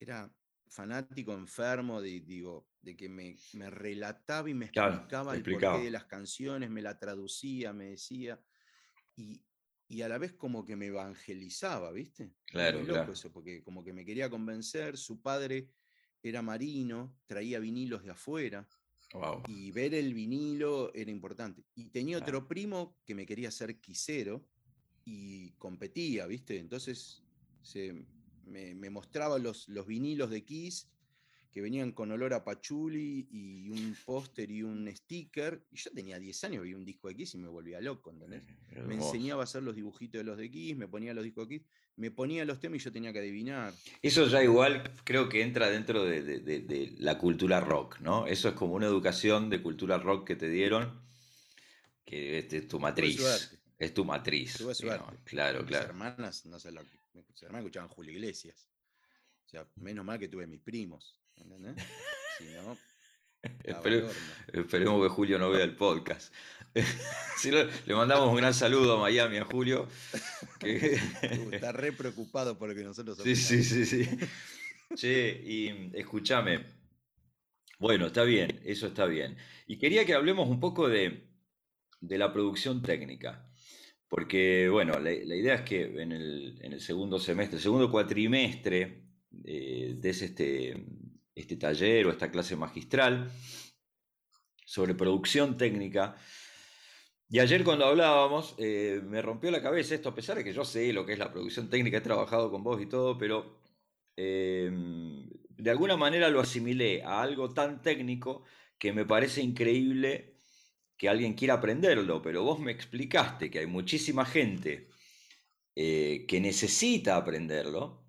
era 0.00 0.28
fanático, 0.68 1.32
enfermo, 1.34 2.02
de, 2.02 2.20
digo, 2.20 2.68
de 2.82 2.96
que 2.96 3.08
me, 3.08 3.36
relataba 3.70 4.50
y 4.50 4.54
me 4.54 4.66
explicaba 4.66 5.36
el 5.36 5.44
porqué 5.44 5.84
de 5.84 5.90
las 5.92 6.06
canciones, 6.06 6.68
me 6.68 6.82
la 6.82 6.98
traducía, 6.98 7.72
me 7.72 7.90
decía, 7.90 8.42
y, 9.14 9.40
a 10.02 10.08
la 10.08 10.18
vez 10.18 10.32
como 10.32 10.64
que 10.64 10.74
me 10.74 10.86
evangelizaba, 10.86 11.92
¿viste? 11.92 12.34
Claro, 12.46 12.84
claro. 12.84 13.12
eso, 13.12 13.32
porque 13.32 13.62
como 13.62 13.84
que 13.84 13.92
me 13.92 14.04
quería 14.04 14.28
convencer, 14.28 14.96
su 14.96 15.22
padre 15.22 15.70
era 16.22 16.42
marino, 16.42 17.16
traía 17.26 17.60
vinilos 17.60 18.02
de 18.02 18.10
afuera, 18.10 18.68
y 19.48 19.70
ver 19.70 19.94
el 19.94 20.14
vinilo 20.14 20.92
era 20.94 21.10
importante. 21.10 21.64
Y 21.74 21.90
tenía 21.90 22.18
otro 22.18 22.46
primo 22.46 22.96
que 23.04 23.14
me 23.14 23.26
quería 23.26 23.48
hacer 23.48 23.80
quisero 23.80 24.44
y 25.04 25.52
competía, 25.52 26.26
¿viste? 26.26 26.58
Entonces 26.58 27.22
me, 28.44 28.90
mostraba 28.90 29.38
los, 29.38 29.68
los 29.68 29.86
vinilos 29.86 30.30
de 30.30 30.44
Kiss 30.44 30.88
que 31.56 31.62
venían 31.62 31.92
con 31.92 32.10
olor 32.12 32.34
a 32.34 32.44
pachuli 32.44 33.28
y 33.30 33.70
un 33.70 33.96
póster 34.04 34.50
y 34.50 34.62
un 34.62 34.94
sticker. 34.94 35.62
Y 35.72 35.76
yo 35.76 35.90
tenía 35.90 36.18
10 36.18 36.44
años, 36.44 36.64
vi 36.64 36.74
un 36.74 36.84
disco 36.84 37.08
de 37.08 37.16
Kiss 37.16 37.32
y 37.32 37.38
me 37.38 37.48
volvía 37.48 37.80
loco, 37.80 38.10
¿entendés? 38.10 38.42
Me 38.86 38.96
enseñaba 38.96 39.40
a 39.40 39.44
hacer 39.44 39.62
los 39.62 39.74
dibujitos 39.74 40.18
de 40.18 40.24
los 40.24 40.36
de 40.36 40.50
Kiss, 40.50 40.76
me 40.76 40.86
ponía 40.86 41.14
los 41.14 41.24
discos 41.24 41.48
de 41.48 41.56
Kiss 41.56 41.66
me 41.96 42.10
ponía 42.10 42.44
los 42.44 42.60
temas 42.60 42.82
y 42.82 42.84
yo 42.84 42.92
tenía 42.92 43.10
que 43.10 43.20
adivinar. 43.20 43.72
Eso 44.02 44.26
ya 44.26 44.42
igual 44.42 44.92
creo 45.02 45.30
que 45.30 45.40
entra 45.40 45.70
dentro 45.70 46.04
de, 46.04 46.94
la 46.98 47.16
cultura 47.16 47.58
rock, 47.60 48.00
¿no? 48.00 48.26
Eso 48.26 48.50
es 48.50 48.54
como 48.54 48.74
una 48.74 48.84
educación 48.84 49.48
de 49.48 49.62
cultura 49.62 49.96
rock 49.96 50.26
que 50.26 50.36
te 50.36 50.50
dieron, 50.50 51.00
que 52.04 52.40
es, 52.40 52.68
tu 52.68 52.78
matriz. 52.78 53.50
Es 53.78 53.94
tu 53.94 54.04
matriz. 54.04 54.58
Claro, 55.24 55.60
mis 55.60 55.68
claro. 55.68 55.86
hermanas, 55.86 56.44
no 56.44 56.60
sé 56.60 56.70
lo. 56.70 56.82
Mis 57.14 57.42
hermanas 57.42 57.64
escuchaban 57.64 57.88
Julio 57.88 58.12
Iglesias. 58.12 58.68
O 59.46 59.48
sea, 59.48 59.66
menos 59.76 60.04
mal 60.04 60.18
que 60.18 60.28
tuve 60.28 60.46
mis 60.46 60.60
primos. 60.60 61.18
¿Entendés? 61.36 61.84
Si 62.38 62.44
no, 62.54 62.76
esperemos 64.52 65.02
que 65.02 65.08
Julio 65.08 65.38
no 65.38 65.50
vea 65.50 65.64
el 65.64 65.76
podcast. 65.76 66.32
le 67.86 67.94
mandamos 67.94 68.28
un 68.28 68.36
gran 68.36 68.52
saludo 68.52 68.96
a 68.96 69.00
Miami, 69.00 69.38
a 69.38 69.44
Julio. 69.44 69.88
Uh, 70.62 71.52
está 71.52 71.70
re 71.70 71.92
preocupado 71.92 72.58
por 72.58 72.70
lo 72.70 72.74
que 72.74 72.82
nosotros 72.82 73.18
Sí, 73.22 73.36
sí, 73.36 73.62
sí, 73.62 73.84
sí. 73.84 74.08
Che, 74.94 75.42
y 75.44 75.90
escúchame. 75.92 76.64
Bueno, 77.78 78.06
está 78.06 78.22
bien, 78.24 78.60
eso 78.64 78.86
está 78.86 79.04
bien. 79.04 79.36
Y 79.66 79.78
quería 79.78 80.06
que 80.06 80.14
hablemos 80.14 80.48
un 80.48 80.58
poco 80.58 80.88
de, 80.88 81.28
la 82.00 82.32
producción 82.32 82.82
técnica. 82.82 83.46
Porque, 84.08 84.68
bueno, 84.70 84.98
la, 84.98 85.12
idea 85.12 85.56
es 85.56 85.62
que 85.62 86.00
en 86.00 86.12
el, 86.12 86.80
segundo 86.80 87.18
semestre, 87.18 87.58
el 87.58 87.62
segundo 87.62 87.90
cuatrimestre, 87.90 89.04
eh, 89.44 89.94
des 89.98 90.22
este, 90.22 90.86
este 91.36 91.56
taller 91.56 92.06
o 92.06 92.10
esta 92.10 92.30
clase 92.30 92.56
magistral 92.56 93.30
sobre 94.64 94.94
producción 94.94 95.56
técnica. 95.56 96.16
Y 97.28 97.38
ayer 97.40 97.62
cuando 97.62 97.84
hablábamos, 97.84 98.54
eh, 98.58 99.00
me 99.04 99.20
rompió 99.20 99.50
la 99.50 99.62
cabeza 99.62 99.94
esto, 99.94 100.08
a 100.08 100.14
pesar 100.14 100.38
de 100.38 100.44
que 100.44 100.52
yo 100.52 100.64
sé 100.64 100.92
lo 100.92 101.04
que 101.04 101.12
es 101.12 101.18
la 101.18 101.32
producción 101.32 101.68
técnica, 101.68 101.98
he 101.98 102.00
trabajado 102.00 102.50
con 102.50 102.64
vos 102.64 102.80
y 102.80 102.86
todo, 102.86 103.18
pero 103.18 103.60
eh, 104.16 104.70
de 104.70 105.70
alguna 105.70 105.96
manera 105.96 106.30
lo 106.30 106.40
asimilé 106.40 107.02
a 107.02 107.22
algo 107.22 107.52
tan 107.52 107.82
técnico 107.82 108.44
que 108.78 108.92
me 108.92 109.04
parece 109.04 109.42
increíble 109.42 110.36
que 110.96 111.08
alguien 111.08 111.34
quiera 111.34 111.54
aprenderlo, 111.54 112.22
pero 112.22 112.42
vos 112.44 112.58
me 112.58 112.72
explicaste 112.72 113.50
que 113.50 113.58
hay 113.58 113.66
muchísima 113.66 114.24
gente 114.24 114.88
eh, 115.74 116.24
que 116.26 116.40
necesita 116.40 117.16
aprenderlo 117.16 118.05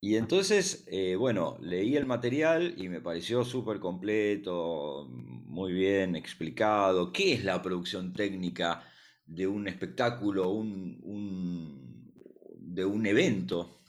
y 0.00 0.14
entonces, 0.14 0.84
eh, 0.86 1.16
bueno, 1.16 1.58
leí 1.60 1.96
el 1.96 2.06
material 2.06 2.74
y 2.76 2.88
me 2.88 3.00
pareció 3.00 3.44
súper 3.44 3.80
completo, 3.80 5.08
muy 5.08 5.72
bien 5.72 6.14
explicado. 6.14 7.12
¿Qué 7.12 7.32
es 7.32 7.44
la 7.44 7.60
producción 7.60 8.12
técnica 8.12 8.84
de 9.26 9.48
un 9.48 9.66
espectáculo, 9.66 10.50
un, 10.50 12.12
de 12.54 12.84
un 12.84 13.06
evento? 13.06 13.80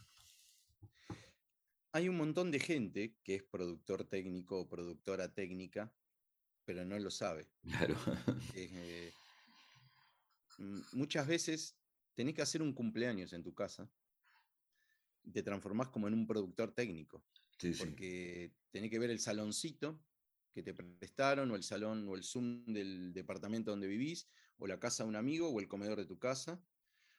Hay 1.92 2.10
un 2.10 2.18
montón 2.18 2.50
de 2.50 2.60
gente 2.60 3.16
que 3.24 3.36
es 3.36 3.44
productor 3.44 4.04
técnico 4.04 4.62
o 4.62 4.68
productora 4.68 5.32
técnica, 5.32 5.94
pero 6.66 6.86
no 6.86 6.98
lo 6.98 7.12
sabe. 7.12 7.48
Claro. 7.64 7.96
Eh, 8.56 9.12
muchas 10.94 11.28
veces 11.28 11.78
tenés 12.16 12.34
que 12.34 12.42
hacer 12.42 12.64
un 12.64 12.74
cumpleaños 12.74 13.32
en 13.34 13.44
tu 13.44 13.54
casa 13.54 13.88
te 15.32 15.44
transformás 15.44 15.90
como 15.90 16.08
en 16.08 16.14
un 16.14 16.28
productor 16.28 16.74
técnico. 16.74 17.24
porque 17.78 18.54
tenés 18.72 18.90
que 18.90 19.00
ver 19.00 19.10
el 19.10 19.20
saloncito 19.20 20.02
que 20.54 20.64
te 20.64 20.74
prestaron, 20.74 21.52
o 21.52 21.56
el 21.56 21.64
salón, 21.64 22.08
o 22.08 22.16
el 22.16 22.24
Zoom 22.24 22.66
del 22.66 23.14
departamento 23.14 23.72
donde 23.72 23.88
vivís, 23.88 24.28
o 24.58 24.68
la 24.68 24.80
casa 24.80 25.04
de 25.04 25.10
un 25.10 25.16
amigo, 25.16 25.50
o 25.50 25.60
el 25.60 25.68
comedor 25.68 25.98
de 25.98 26.06
tu 26.06 26.18
casa, 26.18 26.62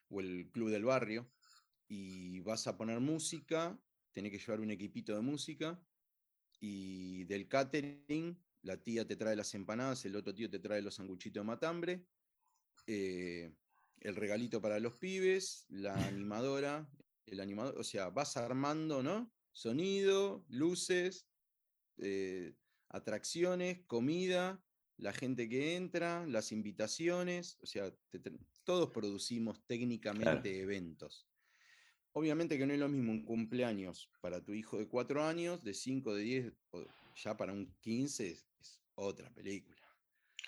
o 0.09 0.19
el 0.19 0.49
club 0.51 0.69
del 0.69 0.83
barrio, 0.83 1.29
y 1.87 2.39
vas 2.41 2.67
a 2.67 2.77
poner 2.77 2.99
música, 2.99 3.79
tenés 4.11 4.31
que 4.31 4.39
llevar 4.39 4.59
un 4.59 4.71
equipito 4.71 5.15
de 5.15 5.21
música, 5.21 5.81
y 6.59 7.23
del 7.25 7.47
catering, 7.47 8.37
la 8.63 8.77
tía 8.77 9.07
te 9.07 9.15
trae 9.15 9.35
las 9.35 9.53
empanadas, 9.55 10.05
el 10.05 10.15
otro 10.15 10.33
tío 10.33 10.49
te 10.49 10.59
trae 10.59 10.81
los 10.81 10.95
sanguchitos 10.95 11.41
de 11.41 11.47
matambre, 11.47 12.05
eh, 12.85 13.51
el 13.99 14.15
regalito 14.15 14.61
para 14.61 14.79
los 14.79 14.93
pibes, 14.93 15.65
la 15.69 15.93
animadora, 16.07 16.87
el 17.25 17.39
animador, 17.39 17.77
o 17.77 17.83
sea, 17.83 18.09
vas 18.09 18.37
armando, 18.37 19.03
¿no? 19.03 19.31
Sonido, 19.51 20.45
luces, 20.49 21.27
eh, 21.97 22.53
atracciones, 22.89 23.81
comida, 23.85 24.63
la 24.97 25.13
gente 25.13 25.49
que 25.49 25.75
entra, 25.75 26.25
las 26.27 26.51
invitaciones, 26.51 27.57
o 27.61 27.65
sea, 27.65 27.91
todos 28.63 28.91
producimos 28.91 29.65
técnicamente 29.65 30.61
eventos. 30.61 31.27
Obviamente 32.13 32.57
que 32.57 32.67
no 32.67 32.73
es 32.73 32.79
lo 32.79 32.89
mismo 32.89 33.11
un 33.11 33.23
cumpleaños 33.23 34.11
para 34.19 34.43
tu 34.43 34.53
hijo 34.53 34.77
de 34.77 34.87
cuatro 34.87 35.23
años, 35.23 35.63
de 35.63 35.73
cinco, 35.73 36.13
de 36.13 36.23
diez, 36.23 36.53
ya 37.15 37.37
para 37.37 37.53
un 37.53 37.73
15 37.79 38.27
es 38.29 38.45
otra 38.95 39.33
película. 39.33 39.77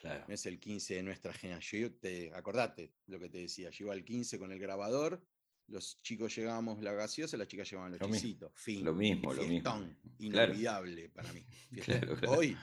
Claro. 0.01 0.25
No 0.27 0.33
es 0.33 0.45
el 0.45 0.59
15 0.59 0.95
de 0.95 1.03
nuestra 1.03 1.31
generación. 1.33 1.97
Te, 1.99 2.33
acordate 2.33 2.93
lo 3.07 3.19
que 3.19 3.29
te 3.29 3.39
decía, 3.39 3.69
yo 3.69 3.85
iba 3.85 3.93
al 3.93 4.03
15 4.03 4.37
con 4.37 4.51
el 4.51 4.59
grabador 4.59 5.23
los 5.67 6.01
chicos 6.01 6.35
llegábamos 6.35 6.81
la 6.81 6.93
gaseosa, 6.93 7.37
las 7.37 7.47
chicas 7.47 7.69
llevaban 7.69 7.97
los 7.97 8.11
chisitos. 8.11 8.51
Fin. 8.55 8.83
Lo 8.83 8.93
mismo, 8.93 9.33
lo 9.33 9.43
mismo. 9.43 9.85
Inolvidable 10.19 11.09
para 11.09 11.31
mí. 11.33 11.45
Hoy, 12.27 12.57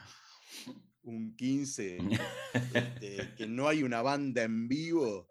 un 1.02 1.34
15, 1.36 1.98
este, 2.74 3.34
que 3.36 3.46
no 3.46 3.68
hay 3.68 3.82
una 3.82 4.02
banda 4.02 4.42
en 4.42 4.68
vivo, 4.68 5.28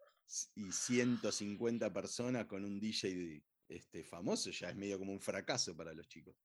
y 0.55 0.71
150 0.71 1.91
personas 1.91 2.45
con 2.45 2.63
un 2.63 2.79
DJ 2.79 3.43
este, 3.67 4.03
famoso, 4.03 4.51
ya 4.51 4.69
es 4.69 4.75
medio 4.75 4.99
como 4.99 5.11
un 5.11 5.19
fracaso 5.19 5.75
para 5.75 5.93
los 5.93 6.07
chicos. 6.07 6.35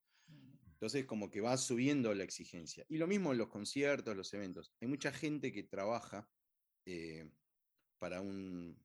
Entonces, 0.73 1.05
como 1.07 1.31
que 1.31 1.41
va 1.41 1.57
subiendo 1.57 2.13
la 2.15 2.25
exigencia. 2.25 2.85
Y 2.89 2.99
lo 2.99 3.07
mismo 3.07 3.33
en 3.33 3.39
los 3.39 3.49
conciertos, 3.49 4.17
los 4.17 4.33
eventos. 4.35 4.73
Hay 4.81 4.89
mucha 4.89 5.13
gente 5.13 5.53
que 5.53 5.63
trabaja 5.63 6.29
eh, 6.85 7.31
para, 7.99 8.21
un, 8.21 8.79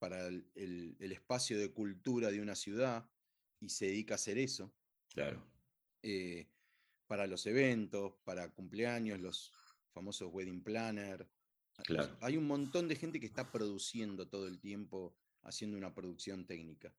para 0.00 0.26
el, 0.26 0.96
espacio 0.98 1.58
de 1.58 1.70
cultura 1.70 2.30
de 2.30 2.40
una 2.40 2.56
ciudad 2.56 3.08
y 3.60 3.68
se 3.68 3.86
dedica 3.86 4.14
a 4.14 4.16
hacer 4.16 4.38
eso. 4.38 4.72
Claro. 5.12 5.46
Eh, 6.02 6.48
para 7.06 7.26
los 7.26 7.46
eventos, 7.46 8.14
para 8.24 8.50
cumpleaños, 8.50 9.20
los 9.20 9.52
famosos 9.92 10.32
wedding 10.32 10.64
planner. 10.64 11.28
Claro. 11.84 12.16
Hay 12.20 12.36
un 12.36 12.46
montón 12.46 12.88
de 12.88 12.96
gente 12.96 13.20
que 13.20 13.26
está 13.26 13.52
produciendo 13.52 14.26
todo 14.26 14.48
el 14.48 14.58
tiempo, 14.58 15.14
haciendo 15.42 15.76
una 15.76 15.94
producción 15.94 16.46
técnica. 16.46 16.94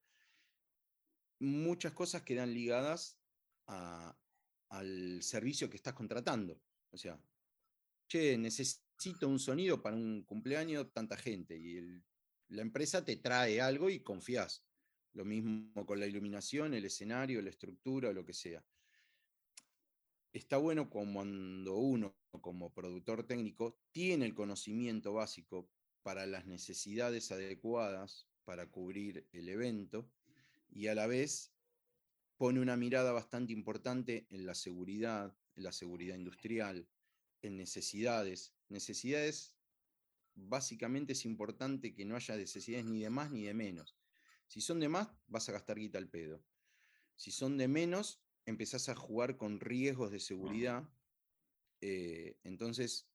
Muchas 1.40 1.94
cosas 1.94 2.22
quedan 2.22 2.54
ligadas 2.54 3.20
al 4.70 5.24
servicio 5.24 5.70
que 5.70 5.78
estás 5.78 5.94
contratando. 5.94 6.62
O 6.92 6.98
sea, 6.98 7.20
che, 8.08 8.38
necesito 8.38 9.28
un 9.28 9.40
sonido 9.40 9.82
para 9.82 9.96
un 9.96 10.24
cumpleaños, 10.24 10.94
tanta 10.94 11.18
gente, 11.18 11.58
y 11.58 12.04
la 12.52 12.62
empresa 12.62 13.04
te 13.06 13.16
trae 13.16 13.62
algo 13.62 13.90
y 13.90 14.02
confías. 14.02 14.64
Lo 15.14 15.26
mismo 15.26 15.86
con 15.86 16.00
la 16.00 16.06
iluminación, 16.06 16.74
el 16.74 16.86
escenario, 16.86 17.42
la 17.42 17.50
estructura, 17.50 18.12
lo 18.12 18.26
que 18.26 18.34
sea. 18.34 18.64
Está 20.34 20.58
bueno 20.58 20.90
cuando 20.90 21.76
uno, 21.76 22.16
como 22.42 22.74
productor 22.74 23.26
técnico, 23.26 23.80
tiene 23.92 24.26
el 24.26 24.34
conocimiento 24.34 25.14
básico 25.14 25.70
para 26.04 26.26
las 26.26 26.46
necesidades 26.46 27.32
adecuadas 27.32 28.28
para 28.44 28.70
cubrir 28.70 29.28
el 29.32 29.50
evento 29.50 30.10
y 30.70 30.88
a 30.88 30.96
la 30.96 31.08
vez 31.08 31.54
pone 32.38 32.60
una 32.60 32.76
mirada 32.76 33.12
bastante 33.12 33.54
importante 33.54 34.26
en 34.30 34.46
la 34.46 34.56
seguridad, 34.56 35.38
en 35.56 35.64
la 35.64 35.72
seguridad 35.72 36.16
industrial, 36.16 36.88
en 37.42 37.56
necesidades. 37.56 38.54
Necesidades, 38.70 39.54
básicamente 40.36 41.14
es 41.14 41.26
importante 41.26 41.94
que 41.94 42.06
no 42.06 42.16
haya 42.16 42.36
necesidades 42.36 42.86
ni 42.86 43.02
de 43.02 43.10
más 43.10 43.32
ni 43.32 43.44
de 43.44 43.54
menos. 43.54 43.98
Si 44.48 44.62
son 44.62 44.80
de 44.80 44.90
más, 44.90 45.10
vas 45.28 45.48
a 45.50 45.54
gastar 45.54 45.78
guita 45.78 45.98
al 45.98 46.10
pedo. 46.10 46.44
Si 47.16 47.32
son 47.32 47.58
de 47.58 47.68
menos, 47.68 48.22
empezás 48.46 48.90
a 48.90 48.96
jugar 48.96 49.38
con 49.38 49.60
riesgos 49.60 50.12
de 50.12 50.20
seguridad. 50.20 50.90
Eh, 51.82 52.38
entonces, 52.44 53.10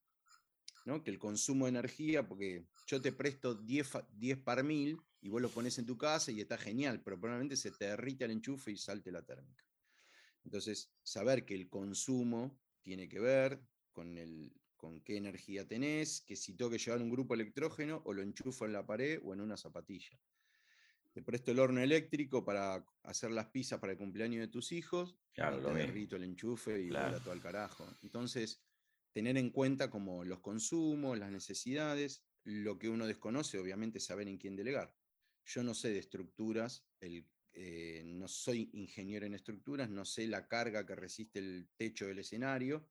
¿no? 0.85 1.03
que 1.03 1.11
el 1.11 1.19
consumo 1.19 1.65
de 1.65 1.69
energía, 1.69 2.27
porque 2.27 2.65
yo 2.87 3.01
te 3.01 3.11
presto 3.11 3.55
10, 3.55 3.89
10 4.13 4.37
par 4.39 4.63
mil 4.63 4.99
y 5.21 5.29
vos 5.29 5.41
lo 5.41 5.49
pones 5.49 5.77
en 5.77 5.85
tu 5.85 5.97
casa 5.97 6.31
y 6.31 6.41
está 6.41 6.57
genial, 6.57 7.01
pero 7.03 7.19
probablemente 7.19 7.57
se 7.57 7.71
te 7.71 7.85
derrite 7.85 8.25
el 8.25 8.31
enchufe 8.31 8.71
y 8.71 8.77
salte 8.77 9.11
la 9.11 9.23
térmica. 9.23 9.65
Entonces, 10.45 10.93
saber 11.03 11.45
que 11.45 11.55
el 11.55 11.69
consumo 11.69 12.57
tiene 12.81 13.09
que 13.09 13.19
ver 13.19 13.61
con, 13.91 14.17
el, 14.17 14.53
con 14.77 15.01
qué 15.01 15.17
energía 15.17 15.67
tenés, 15.67 16.21
que 16.21 16.35
si 16.35 16.53
tengo 16.53 16.71
que 16.71 16.77
llevar 16.77 17.01
un 17.01 17.09
grupo 17.09 17.33
electrógeno 17.33 18.01
o 18.05 18.13
lo 18.13 18.21
enchufo 18.21 18.65
en 18.65 18.73
la 18.73 18.85
pared 18.85 19.19
o 19.23 19.33
en 19.33 19.41
una 19.41 19.57
zapatilla. 19.57 20.17
Te 21.11 21.23
presto 21.23 21.51
el 21.51 21.59
horno 21.59 21.81
eléctrico 21.81 22.45
para 22.45 22.85
hacer 23.03 23.31
las 23.31 23.47
pizzas 23.47 23.79
para 23.79 23.93
el 23.93 23.97
cumpleaños 23.97 24.39
de 24.39 24.47
tus 24.47 24.71
hijos. 24.71 25.17
Claro, 25.33 25.57
y 25.57 25.61
lo 25.61 25.73
te 25.73 25.79
derrito 25.79 26.15
el 26.15 26.23
enchufe 26.23 26.79
y 26.79 26.89
claro. 26.89 27.19
todo 27.19 27.31
al 27.31 27.41
carajo. 27.41 27.85
Entonces, 28.03 28.61
tener 29.11 29.35
en 29.37 29.49
cuenta 29.49 29.89
como 29.89 30.23
los 30.23 30.41
consumos, 30.41 31.17
las 31.17 31.31
necesidades, 31.31 32.23
lo 32.43 32.77
que 32.77 32.87
uno 32.87 33.07
desconoce, 33.07 33.57
obviamente, 33.57 33.99
saber 33.99 34.27
en 34.27 34.37
quién 34.37 34.55
delegar. 34.55 34.95
Yo 35.45 35.63
no 35.63 35.73
sé 35.73 35.89
de 35.89 35.99
estructuras, 35.99 36.85
eh, 37.01 38.03
no 38.05 38.27
soy 38.27 38.69
ingeniero 38.73 39.25
en 39.25 39.33
estructuras, 39.33 39.89
no 39.89 40.05
sé 40.05 40.27
la 40.27 40.47
carga 40.47 40.85
que 40.85 40.93
resiste 40.93 41.39
el 41.39 41.67
techo 41.77 42.05
del 42.05 42.19
escenario, 42.19 42.85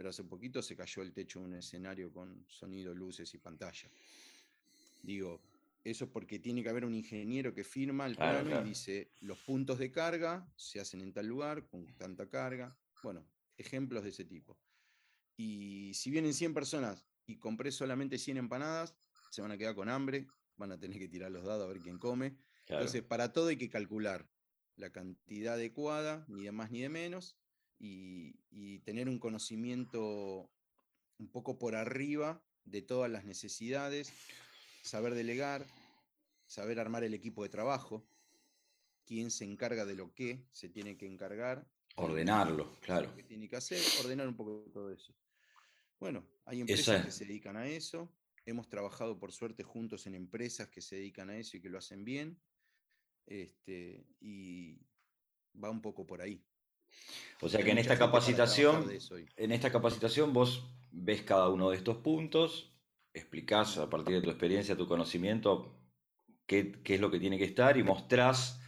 pero 0.00 0.08
hace 0.08 0.24
poquito 0.24 0.62
se 0.62 0.74
cayó 0.74 1.02
el 1.02 1.12
techo 1.12 1.40
de 1.40 1.44
un 1.44 1.54
escenario 1.56 2.10
con 2.10 2.46
sonido, 2.48 2.94
luces 2.94 3.34
y 3.34 3.38
pantalla. 3.38 3.90
Digo, 5.02 5.42
eso 5.84 6.06
es 6.06 6.10
porque 6.10 6.38
tiene 6.38 6.62
que 6.62 6.70
haber 6.70 6.86
un 6.86 6.94
ingeniero 6.94 7.52
que 7.52 7.64
firma 7.64 8.06
el 8.06 8.16
plano 8.16 8.62
y 8.62 8.64
dice, 8.64 9.12
los 9.20 9.38
puntos 9.40 9.78
de 9.78 9.92
carga 9.92 10.50
se 10.56 10.80
hacen 10.80 11.02
en 11.02 11.12
tal 11.12 11.26
lugar, 11.26 11.66
con 11.66 11.86
tanta 11.98 12.30
carga. 12.30 12.74
Bueno, 13.02 13.26
ejemplos 13.58 14.02
de 14.02 14.08
ese 14.08 14.24
tipo. 14.24 14.56
Y 15.36 15.92
si 15.92 16.10
vienen 16.10 16.32
100 16.32 16.54
personas 16.54 17.04
y 17.26 17.36
compré 17.36 17.70
solamente 17.70 18.16
100 18.16 18.38
empanadas, 18.38 18.96
se 19.30 19.42
van 19.42 19.50
a 19.50 19.58
quedar 19.58 19.74
con 19.74 19.90
hambre, 19.90 20.28
van 20.56 20.72
a 20.72 20.78
tener 20.78 20.98
que 20.98 21.08
tirar 21.08 21.30
los 21.30 21.44
dados 21.44 21.64
a 21.64 21.68
ver 21.68 21.82
quién 21.82 21.98
come. 21.98 22.38
Entonces, 22.68 23.02
para 23.02 23.34
todo 23.34 23.48
hay 23.48 23.58
que 23.58 23.68
calcular 23.68 24.26
la 24.76 24.90
cantidad 24.92 25.56
adecuada, 25.56 26.24
ni 26.26 26.44
de 26.44 26.52
más 26.52 26.70
ni 26.70 26.80
de 26.80 26.88
menos, 26.88 27.36
y, 27.80 28.78
tener 28.84 29.08
un 29.08 29.18
conocimiento 29.18 30.50
un 31.18 31.28
poco 31.30 31.58
por 31.58 31.74
arriba 31.76 32.42
de 32.64 32.82
todas 32.82 33.10
las 33.10 33.24
necesidades, 33.24 34.12
saber 34.82 35.14
delegar, 35.14 35.66
saber 36.46 36.80
armar 36.80 37.04
el 37.04 37.14
equipo 37.14 37.42
de 37.42 37.48
trabajo, 37.48 38.04
quién 39.04 39.30
se 39.30 39.44
encarga 39.44 39.84
de 39.84 39.94
lo 39.94 40.14
que 40.14 40.46
se 40.50 40.68
tiene 40.68 40.96
que 40.96 41.06
encargar. 41.06 41.66
Ordenarlo, 41.96 42.78
claro. 42.80 43.14
¿Qué 43.14 43.22
tiene 43.22 43.48
que 43.48 43.56
hacer? 43.56 43.80
Ordenar 44.02 44.28
un 44.28 44.36
poco 44.36 44.64
todo 44.72 44.90
eso. 44.90 45.14
Bueno, 45.98 46.26
hay 46.46 46.60
empresas 46.60 47.04
que 47.04 47.12
se 47.12 47.26
dedican 47.26 47.56
a 47.56 47.66
eso. 47.68 48.10
Hemos 48.46 48.68
trabajado, 48.68 49.18
por 49.18 49.32
suerte, 49.32 49.62
juntos 49.62 50.06
en 50.06 50.14
empresas 50.14 50.68
que 50.68 50.80
se 50.80 50.96
dedican 50.96 51.30
a 51.30 51.36
eso 51.36 51.56
y 51.56 51.60
que 51.60 51.68
lo 51.68 51.78
hacen 51.78 52.04
bien. 52.04 52.40
Este, 53.26 54.06
y 54.18 54.80
va 55.62 55.70
un 55.70 55.82
poco 55.82 56.06
por 56.06 56.22
ahí. 56.22 56.42
O 57.40 57.48
sea 57.48 57.62
que 57.62 57.70
en 57.70 57.78
esta 57.78 57.98
capacitación, 57.98 58.90
en 59.36 59.52
esta 59.52 59.72
capacitación 59.72 60.32
vos 60.32 60.70
ves 60.90 61.22
cada 61.22 61.48
uno 61.48 61.70
de 61.70 61.76
estos 61.76 61.98
puntos, 61.98 62.72
explicás 63.14 63.78
a 63.78 63.88
partir 63.88 64.14
de 64.16 64.22
tu 64.22 64.30
experiencia, 64.30 64.76
tu 64.76 64.86
conocimiento, 64.86 65.78
qué, 66.46 66.80
es 66.84 67.00
lo 67.00 67.10
que 67.10 67.18
tiene 67.18 67.38
que 67.38 67.44
estar 67.44 67.76
y 67.76 67.82
mostrás 67.82 68.60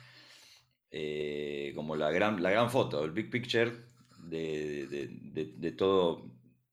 eh, 0.91 1.73
como 1.75 1.97
la 1.97 2.11
gran, 2.11 2.43
la 2.43 2.51
gran 2.51 2.71
foto, 2.71 3.05
el 3.05 3.13
big 3.13 3.31
picture 3.31 3.73
de, 4.25 5.75
todo, 5.77 6.31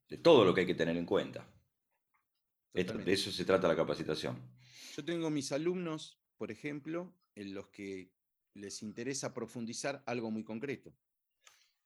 de 0.07 0.17
todo 0.17 0.45
lo 0.45 0.53
que 0.53 0.61
hay 0.61 0.67
que 0.67 0.75
tener 0.75 0.95
en 0.95 1.05
cuenta 1.05 1.49
de 2.73 3.13
eso 3.13 3.31
se 3.31 3.45
trata 3.45 3.67
la 3.67 3.75
capacitación. 3.75 4.37
Yo 4.95 5.03
tengo 5.03 5.29
mis 5.29 5.51
alumnos, 5.51 6.19
por 6.37 6.51
ejemplo, 6.51 7.13
en 7.35 7.53
los 7.53 7.67
que 7.69 8.11
les 8.53 8.81
interesa 8.81 9.33
profundizar 9.33 10.03
algo 10.05 10.31
muy 10.31 10.43
concreto. 10.43 10.93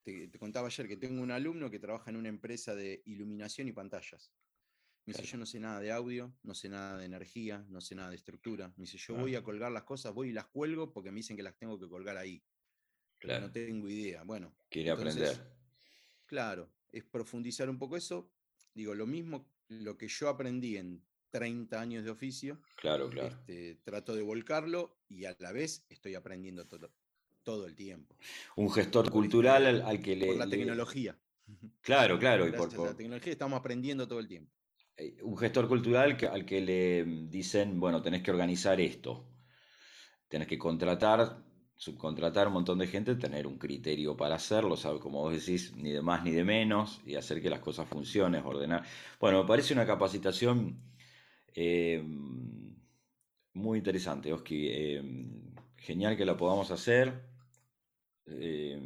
Te, 0.03 0.29
contaba 0.37 0.67
ayer 0.67 0.87
que 0.87 0.97
tengo 0.97 1.21
un 1.21 1.31
alumno 1.31 1.69
que 1.69 1.79
trabaja 1.79 2.09
en 2.09 2.17
una 2.17 2.29
empresa 2.29 2.75
de 2.75 3.01
iluminación 3.05 3.67
y 3.67 3.71
pantallas. 3.71 4.31
Me 5.05 5.13
dice, 5.13 5.25
yo 5.25 5.37
no 5.37 5.45
sé 5.45 5.59
nada 5.59 5.81
de 5.81 5.91
audio, 5.91 6.33
no 6.43 6.53
sé 6.53 6.69
nada 6.69 6.97
de 6.97 7.05
energía, 7.05 7.65
no 7.69 7.81
sé 7.81 7.95
nada 7.95 8.09
de 8.09 8.15
estructura. 8.15 8.69
Me 8.77 8.85
dice, 8.85 8.97
yo 8.97 9.15
voy 9.15 9.35
a 9.35 9.43
colgar 9.43 9.71
las 9.71 9.83
cosas, 9.83 10.13
voy 10.13 10.29
y 10.29 10.33
las 10.33 10.45
cuelgo 10.45 10.93
porque 10.93 11.11
me 11.11 11.17
dicen 11.17 11.35
que 11.35 11.43
las 11.43 11.57
tengo 11.57 11.77
que 11.79 11.89
colgar 11.89 12.15
ahí. 12.15 12.41
Pero 13.19 13.39
no 13.41 13.51
tengo 13.51 13.89
idea. 13.89 14.23
Bueno. 14.23 14.55
Quiere 14.69 14.91
aprender. 14.91 15.37
Claro, 16.25 16.71
es 16.91 17.03
profundizar 17.03 17.69
un 17.69 17.77
poco 17.77 17.97
eso. 17.97 18.31
Digo, 18.73 18.95
lo 18.95 19.05
mismo 19.05 19.53
lo 19.67 19.97
que 19.97 20.07
yo 20.07 20.29
aprendí 20.29 20.77
en 20.77 21.03
30 21.31 21.81
años 21.81 22.03
de 22.03 22.11
oficio, 22.11 22.61
claro, 22.75 23.09
claro. 23.09 23.29
Este, 23.29 23.75
trato 23.83 24.15
de 24.15 24.21
volcarlo 24.21 24.99
y 25.09 25.25
a 25.25 25.35
la 25.39 25.51
vez 25.51 25.85
estoy 25.89 26.15
aprendiendo 26.15 26.67
todo, 26.67 26.93
todo 27.43 27.65
el 27.65 27.75
tiempo. 27.75 28.15
Un 28.55 28.71
gestor 28.71 29.09
cultural 29.09 29.81
al, 29.81 30.01
que 30.01 30.15
le... 30.15 30.27
Por 30.27 30.37
la 30.37 30.47
tecnología. 30.47 31.17
Claro, 31.81 32.17
claro. 32.17 32.47
y 32.47 32.51
por, 32.51 32.73
la 32.77 32.95
tecnología 32.95 33.33
estamos 33.33 33.59
aprendiendo 33.59 34.07
todo 34.07 34.19
el 34.19 34.27
tiempo. 34.27 34.51
Eh, 34.97 35.17
un 35.23 35.37
gestor 35.37 35.67
cultural 35.67 36.17
al 36.31 36.45
que 36.45 36.61
le 36.61 37.03
dicen, 37.27 37.79
bueno, 37.79 38.01
tenés 38.01 38.23
que 38.23 38.31
organizar 38.31 38.79
esto, 38.79 39.27
tenés 40.27 40.47
que 40.47 40.57
contratar 40.57 41.43
subcontratar 41.75 42.47
un 42.47 42.53
montón 42.53 42.77
de 42.79 42.87
gente, 42.87 43.15
tener 43.15 43.45
un 43.45 43.57
criterio 43.57 44.15
para 44.15 44.35
hacerlo, 44.35 44.77
¿sabes? 44.77 45.01
como 45.01 45.19
vos 45.19 45.33
decís, 45.33 45.73
ni 45.75 45.91
de 45.91 46.01
más 46.01 46.23
ni 46.23 46.31
de 46.31 46.45
menos, 46.45 47.01
y 47.05 47.15
hacer 47.15 47.41
que 47.41 47.49
las 47.49 47.59
cosas 47.59 47.89
funcionen, 47.89 48.45
ordenar. 48.45 48.85
Bueno, 49.19 49.41
me 49.41 49.47
parece 49.47 49.73
una 49.73 49.85
capacitación 49.85 50.79
eh, 51.53 52.01
muy 53.53 53.77
interesante, 53.77 54.31
Oski. 54.31 54.67
Eh, 54.69 55.03
genial 55.77 56.15
que 56.15 56.25
la 56.25 56.37
podamos 56.37 56.71
hacer. 56.71 57.32
Eh, 58.25 58.79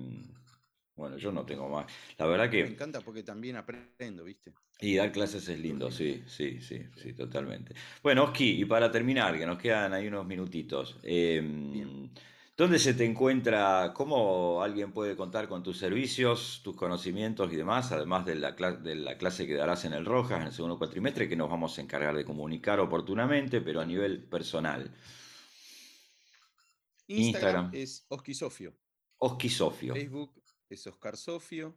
bueno, 0.96 1.18
yo 1.18 1.32
no 1.32 1.46
tengo 1.46 1.70
más. 1.70 1.92
La 2.18 2.26
verdad 2.26 2.50
que. 2.50 2.64
Me 2.64 2.70
encanta 2.70 3.02
porque 3.02 3.24
también 3.24 3.56
aprendo, 3.56 4.24
¿viste? 4.24 4.54
Y 4.80 4.96
dar 4.96 5.12
clases 5.12 5.48
es 5.50 5.60
lindo, 5.60 5.90
sí, 5.90 6.24
sí, 6.28 6.62
sí, 6.62 6.86
sí, 6.96 7.14
totalmente. 7.14 7.74
Bueno, 8.04 8.26
Oski, 8.26 8.62
y 8.62 8.66
para 8.66 8.92
terminar, 8.92 9.38
que 9.38 9.46
nos 9.46 9.58
quedan 9.58 9.94
ahí 9.94 10.08
unos 10.08 10.26
minutitos. 10.26 11.00
¿Dónde 12.58 12.80
se 12.80 12.96
te 12.96 13.06
encuentra? 13.06 13.92
¿Cómo 13.94 14.64
alguien 14.64 14.92
puede 14.92 15.16
contar 15.16 15.48
con 15.48 15.62
tus 15.62 15.78
servicios, 15.78 16.62
tus 16.64 16.76
conocimientos 16.76 17.54
y 17.54 17.56
demás, 17.56 17.92
además 17.92 18.26
de 18.26 18.34
la, 18.34 18.52
de 18.52 18.96
la 18.96 19.16
clase 19.16 19.46
que 19.46 19.54
darás 19.54 19.86
en 19.86 19.94
el 19.94 20.04
Rojas 20.06 20.42
en 20.42 20.48
el 20.48 20.54
segundo 20.54 20.80
cuatrimestre, 20.80 21.30
que 21.30 21.36
nos 21.36 21.52
vamos 21.52 21.78
a 21.78 21.82
encargar 21.82 22.16
de 22.16 22.26
comunicar 22.26 22.80
oportunamente, 22.80 23.62
pero 23.62 23.80
a 23.80 23.86
nivel 23.86 24.24
personal? 24.24 24.92
Instagram, 27.08 27.70
es 27.74 28.06
Oski 28.10 28.34
Sofio. 28.34 28.74
Oski 29.20 29.50
Sofio. 29.50 29.94
Facebook 29.94 30.42
es 30.70 30.88
Oscar 30.88 31.18
Sofio. 31.18 31.76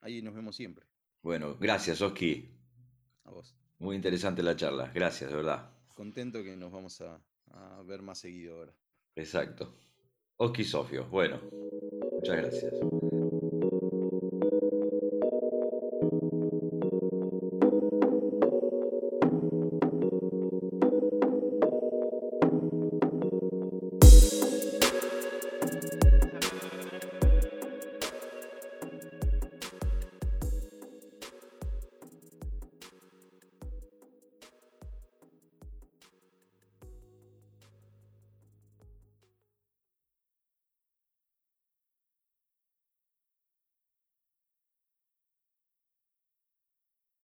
Ahí 0.00 0.22
nos 0.22 0.34
vemos 0.34 0.56
siempre. 0.56 0.86
Bueno, 1.22 1.56
gracias, 1.58 2.00
Oski. 2.00 2.48
A 3.24 3.30
vos. 3.30 3.54
Muy 3.78 3.96
interesante 3.96 4.42
la 4.42 4.56
charla. 4.56 4.90
Gracias, 4.94 5.28
de 5.30 5.36
verdad. 5.36 5.70
Contento 5.94 6.42
que 6.42 6.56
nos 6.56 6.72
vamos 6.72 7.02
a, 7.02 7.22
a 7.50 7.82
ver 7.82 8.00
más 8.00 8.18
seguido 8.18 8.56
ahora. 8.56 8.74
Exacto. 9.20 9.68
Oski 10.38 10.64
Sofio. 10.64 11.04
Bueno, 11.10 11.38
muchas 12.12 12.36
gracias. 12.36 12.74